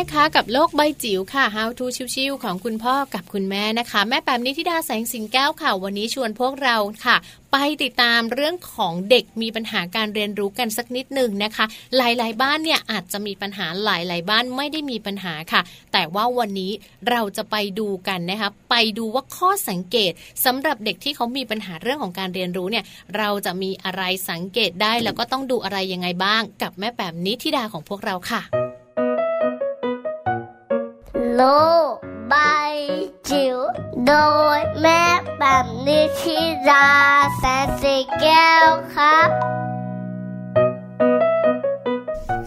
[0.02, 6.76] นะคะ กับโลกใบจิ๋วค่ะ How to ชิวๆของคุณพ่อกับคุณแม่นะคะ แม่แปมนิธิดาแสงสิงแก้วค่ะ วันนี้ชวนพวกเรา
[7.06, 7.16] ค่ะ
[7.52, 11.64] ไปติดตามเรื่องของเด็กมีปัญหาการเรียนรู้กันสักนิดหนึ่งนะคะ
[11.96, 15.60] หลายๆ บ้านเนี่ยอาจจะมีปัญหาหลาย ๆ บ้านไม่ได้มีปัญหาค่ะ
[15.92, 16.72] แต่ว่าวันนี้
[17.10, 20.12] เราจะไปดูกันนะคะไปดูว่าข้อสังเกต
[20.44, 22.84] สำหรับเด็กที่เขามีปัญหาเรื่องของการเรียนรู้เนี่ย
[23.16, 28.42] เราจะมีอะไรสังเกตได้แล้วก็ต้องดูอะไรยังไงบ้าง กับแม่แปมนิธิดาของพวกเราค่ะ
[31.36, 31.42] โล
[32.32, 32.74] บาย
[33.28, 33.56] จิ๋ว
[34.06, 34.14] โด
[34.56, 35.02] ยแม่
[35.38, 36.88] แบบนิชิรา
[37.36, 39.28] แสนสีแก้วครับ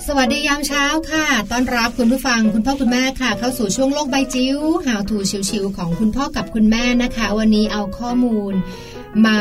[0.08, 5.18] สวัสดียามเช้าค่ะต้อนรับคุณผู้ฟังคุณพ่อคุณแม่ค่ะ เข้าสู่ช่วงโลกใบจิ๋วหาวถู
[5.50, 8.54] ชิวๆของคุณพ่อกับคุณแม่นะคะ วันนี้เอาข้อมูล
[9.26, 9.40] มา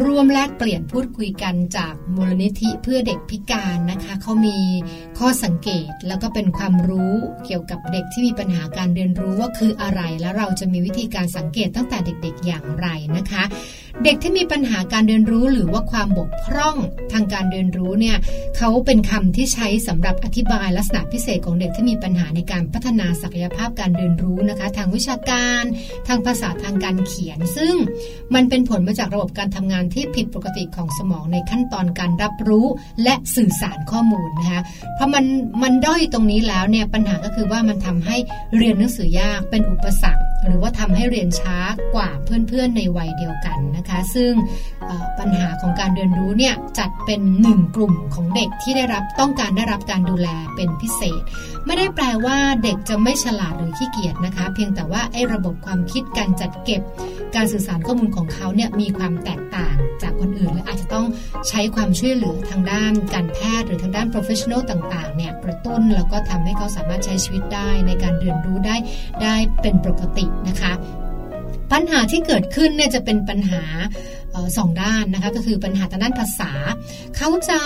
[0.00, 4.58] ร่วมแลกเปลี่ยนพูดคุยกันจากมูลนิธิเพื่อเด็กพิการนะคะเขามี
[5.18, 7.14] ข้อสังเกตแล้วก็เป็นความรู้
[7.46, 12.86] เกี่ยวกับเด็กที่มีปัญหาการเรียนรู้ว่าคืออะไร แล้วเราจะมีวิธีการสังเกตตั้งแต่เด็กๆอย่างไร
[13.16, 13.42] นะคะ
[14.04, 16.76] เด็กที่มีปัญหาการเรียนรู้หรือว่าความบกพร่อง
[17.12, 18.16] ทางการเรียนรู้เนี่ย
[18.56, 25.62] เขาเป็นคำที่ใช้สำหรับอธิบายลักษณะพิเศษของเด็กที่มีปัญหาในการพัฒนาศักยภาพการเรียนรู้นะคะ ทางวิชาการ
[26.08, 27.74] ทางภาษาทางการเขียน ซึ่ง
[28.34, 32.66] มันเป็นผลมาจากระบบการทำงานที่ผิดปกติของสมองในขั้นตอนการรับรู้
[33.02, 34.62] และสื่อสารข้อมูลนะคะ
[34.94, 35.24] เพราะมัน
[35.62, 38.16] มันด้อยตรงนี้แล้วเนี่ยปัญหาก็คือว่ามันทำให้
[38.56, 41.56] เรียนหนังสือยากเป็นอุปสรรค หรือว่าทำให้เรียนช้า
[41.94, 44.32] กว่าเพื่อนๆในวัยเดียวกันนะคะ ซึ่ง
[45.18, 51.22] ปัญหาของการเรียนรู้เนี่ยจัดเป็นหนึ่งกลุ่มของเด็กที่ได้รับต้องการได้รับการดูแลเป็นพิเศษ
[51.66, 56.82] ไม่ได้แปลว่าเด็กจะไม่ฉลาดหรือขี้เกียจนะคะ เพียงแต่ว่าไอ้ระบบความคิดการจัดเก็บ
[57.34, 61.06] การสื่อสารข้อมูลของเขาเนี่ยมีความแตกต่างจากคนอื่น และอาจจะต้อง
[61.48, 68.76] ใช้ความช่วยเหลือทางด้านการแพทย์หรือทางด้าน professional ต่างๆเนี่ยกระตุ้นแล้วก็ทำให้เขาสามารถใช้ชีวิตได้ในการเรียนรู้ได้
[69.22, 70.72] ได้เป็นปกตินะคะ
[71.72, 73.62] ปัญหาที่เกิดขึ้นเนี่ยจะเป็นปัญหา
[74.56, 76.52] สองด้านนะคะก็คือปัญหาทางด้านภาษา
[77.16, 77.58] เขาจะ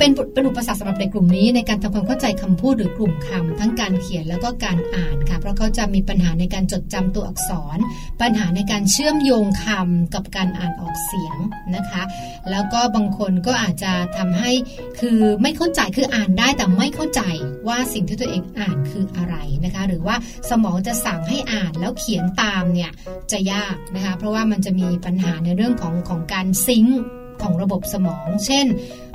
[0.00, 7.78] เป็นเป็นอุปสรรคสำหรับเด็กกลุ่มนี้ในการทำความเข้าใจคำพูดหรือกลุ่มคำทั้งการเขียนแล้วก็การอ่านค่ะเพราะเขาจะมีปัญหาในการจดจำตัวอักษร
[8.20, 11.36] ปัญหาในการเชื่อมโยงคำกับการอ่านออกเสียง
[11.76, 12.02] นะคะ
[12.50, 14.52] แล้วก็บางคนก็อาจจะทำให้
[15.00, 17.22] คือไม่เข้าใจคืออ่านได้แต่ไม่เข้าใจ
[17.68, 20.16] ว่าสิ่งที่ตัวเองอ่านคืออะไรนะคะ หรือว่า
[20.50, 22.90] สมองจะสั่งให้อ่านแล้วเขียนตามเนี่ย
[23.32, 27.00] จะยากนะคะ เพราะว่ามันจะมีปัญหาในเรื่องของของการซิงค์
[27.42, 28.66] ของระบบสมอง เช่น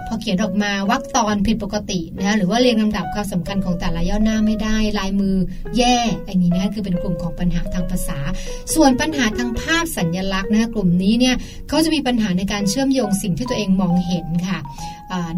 [0.10, 5.36] พอเขียนออกมาวักตอนผิดปกตินะหรือว่าเรียงลำดับความสำคัญของแต่ละย่อหน้าไม่ได้ ลายมือ
[5.78, 8.20] แย่อย่างนี้นะคะคือเป็นกลุ่มของปัญหาทางภาษา
[8.74, 11.36] ส่วนปัญหาทางภาพสัญญลักษณ์นะกลุ่มนี้เนี่ย
[11.68, 14.60] เขาจะมีปัญหาในการเชื่อมโยงสิ่งที่ตัวเองมองเห็นค่ะ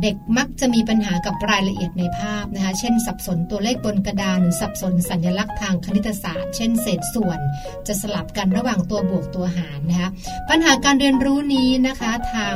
[0.02, 7.40] เด็กมักจะมีปัญหากับรายละเอียดในภาพนะคะ เช่น สับสนตัวเลขบนกระดานหรือสับสนสัญลักษณ์ทางคณิตศาสตร์ เช่น เศษส่วน
[7.88, 10.10] จะสลับกันระหว่างตัวบวกตัวหารนะคะ
[10.50, 12.56] ปัญหาการเรียนรู้นี้นะคะทาง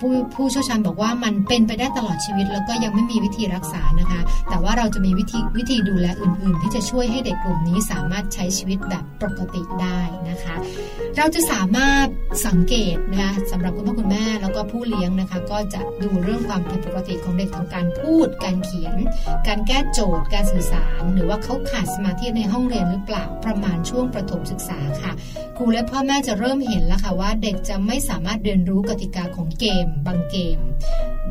[0.00, 10.00] ผู้ผู้เชี่ยวชาญบอกว่ามันเป็นไปได้ตลอดชีวิต แล้วก็ยังไม่มีวิธีรักษานะคะ แต่ว่าเราจะมีวิธีวิธีดูแลอื่น ๆ ที่จะช่วยให้เด็กกลุ่มนี้สามารถใช้ชีวิตแบบปกติได้
[10.30, 10.54] นะคะ
[11.16, 12.06] เราจะสามารถ
[12.46, 18.96] สังเกตนะคะสำหรับคุณพ่อคุณแม่แล้วก็ผู้เลี้ยงนะคะ ก็จะดูเรื่องความผิดปกติของเด็กทางการพูด การเขียน
[19.48, 25.12] การแก้โจทย์ การสื่อสาร หรือว่าเขาขาดสมาธิในห้องเรียนหรือเปล่าประมาณช่วงประถมศึกษาค่ะ
[25.56, 30.58] ครูและพ่อแม่จะเริ่มเห็นแล้วค่ะว่าเด็กจะไม่สามารถเรียนรู้กติกาของเกม บางเกม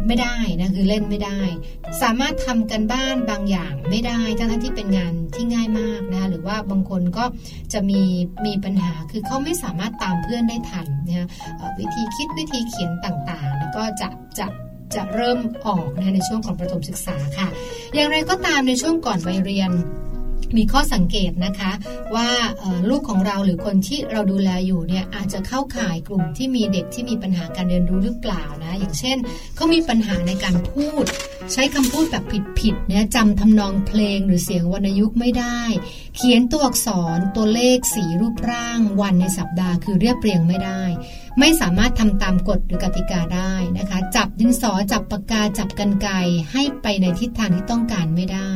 [0.08, 1.40] ไม่ได้นะคือเล่นไม่ได้
[2.02, 7.26] สามารถทำกันบ้านบางอย่างไม่ได้ทั้งที่เป็นงานที่ง่ายมากนะหรือว่าบางคนก็
[7.74, 8.02] จะมี
[8.46, 11.28] มีปัญหาคือเขาไม่สามารถตามเพื่อนได้ทันนะ
[11.80, 14.10] วิธีคิดวิธีเขียนต่างๆ แล้วก็จะ
[14.40, 14.48] จะ
[14.96, 17.48] จะเริ่มออกนะในช่วงของประถมศึกษาค่ะ
[17.94, 19.72] อย่างไรก็ตามในช่วงก่อนวัยเรียน
[20.58, 21.72] มีข้อสังเกตนะคะ
[22.16, 22.30] ว่า
[22.90, 29.18] ลูกของเราหรือคนที่เราดูแลอยู่เนี่ยอาจจะเข้าข่ายกลุ่มที่มีเด็กที่มีปัญหาการเรียนรู้หรือเปล่านะอย่างเช่น
[29.56, 31.06] เขามีปัญหาในการพูด
[31.54, 32.24] ใช้คำพูดแบบ
[32.60, 35.60] ผิดๆเนี่ยจำทำนองเพลงหรือเสียงวรรณยุกต์ไม่ได้
[36.16, 36.88] เขียนตัวอักษ
[37.18, 40.84] รตัวเลขสีรูปร่าง วันในสัปดาห์คือเรียบเรียงไม่ได้
[41.40, 46.10] ไม่สามารถทำตามกฎหรือกติกาได้นะคะ จับดินสอจับปากกาจับกันไก
[46.52, 48.52] ให้ไปในทิศทางที่ต้องการไม่ได้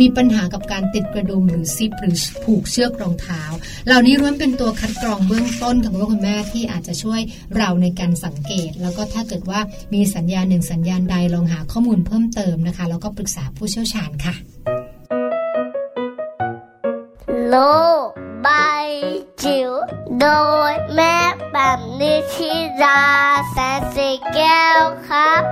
[0.00, 3.42] มีปัญหากับการติดกระดุมหรือซิปหรือผูกเชือกรองเท้า
[3.86, 7.20] เหล่านี้ล้วนเป็นตัวคัดกรองเบื้องต้นของคุณพ่อคุณแม่ที่อาจจะช่วย
[7.56, 9.60] เราในการสังเกต แล้วก็ถ้าเกิดว่า
[9.94, 14.34] มีสัญญาณหนึ่งสัญญาณใดลองหาข้อมูลเพิ่มเติมนะคะ แล้วก็ปรึกษาผู้เชี่ยวชาญค่ะ
[17.48, 17.54] โล
[18.46, 18.88] บาย
[19.42, 19.70] จิ๋ว
[20.20, 20.26] โด
[20.70, 21.16] ยแม่
[21.62, 22.52] แบบนิชิ
[22.82, 23.00] รา
[23.50, 25.42] แสนสีแก้วครับ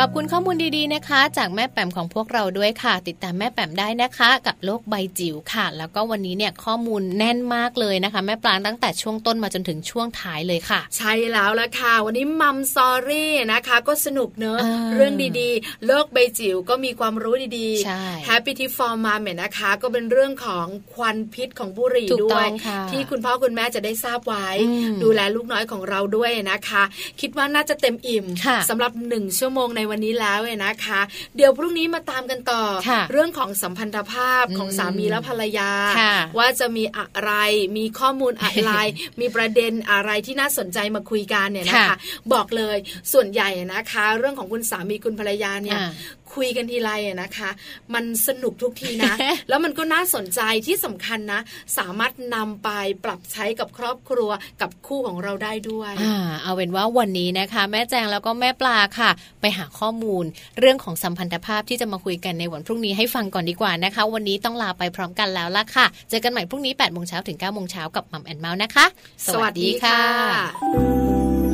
[0.00, 14.58] ขอบคุณข้อมูลดีๆนะคะ จากแม่แปมของพวกเราด้วยค่ะ ติดตามแม่แปมได้นะคะ กับโลกใบจิ๋วค่ะ แล้วก็วันนี้เนี่ยข้อมูลแน่นมากเลยนะคะ แม่ปลางตั้งแต่ช่วงต้นมาจนถึงช่วงท้ายเลยค่ะ ใช่แล้วละค่ะ วันนี้มัมซอรี่นะคะ ก็สนุกเนอะ
[14.94, 22.46] เรื่องดีๆ โลกใบจิ๋วก็มีความรู้ดีๆ Happy t i for Mom เนี่ยนะคะ ก็เป็นเรื่องของควันพิษของบุหรี่ด้วย
[22.90, 24.48] ที่คุณพ่อคุณแม่จะได้ทราบไว้
[25.02, 26.82] ดูแลลูกน้อยของเราด้วยนะคะ
[27.20, 28.26] คิดว่าน่าจะเต็มอิ่ม
[28.70, 31.00] สำหรับหนึ่งชั่วโมงในวันนี้แล้วเนะคะ
[31.36, 32.62] เดี๋ยวพรุ่งนี้มาตามกันต่อ
[33.12, 35.70] เรื่องของสัมพันธภาพของสามีและภรรยา
[36.38, 37.32] ว่าจะมีอะไร
[37.76, 38.72] มีข้อมูลอะไร
[39.20, 41.96] มีประเด็นอะไรที่น่าสนใจมาคุยกันเนี่ยนะคะ
[42.32, 42.76] บอกเลย
[43.12, 45.78] ส่วนใหญ่นะคะ เรื่องของคุณสามีคุณภรรยาเนี่ย
[46.36, 46.90] คุยกันทีไร
[47.22, 47.50] นะคะ
[47.94, 49.14] มันสนุกทุกทีนะ
[49.48, 51.40] แล้วมันก็น่าสนใจที่สำคัญนะ
[51.78, 52.70] สามารถนำไป
[53.04, 54.30] ปรับใช้กับครอบครัว
[54.60, 59.10] กับคู่ของเราได้ด้วยอ่าเอาเป็นว่าวันนี้นะคะ แม่แจงแล้วก็แม่ปลาค่ะ
[59.40, 60.24] ไปหาข้อมูล
[60.58, 68.86] เรื่องของสัมพันธภาพที่จะมาคุยกันในวันพรุ่งนี้ให้ฟังก่อนดีกว่านะคะ วันนี้ต้องลาไปพร้อมกันแล้วล่ะค่ะ เจอกันใหม่พรุ่งนี้8ปดโมงเช้าถึง9ก้าโมงเช้ากับมัมแอนเมาส์นะคะ
[69.32, 71.45] สวัสดีค่ะ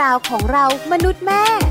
[0.00, 1.63] ราวของเรามนุษย์แม่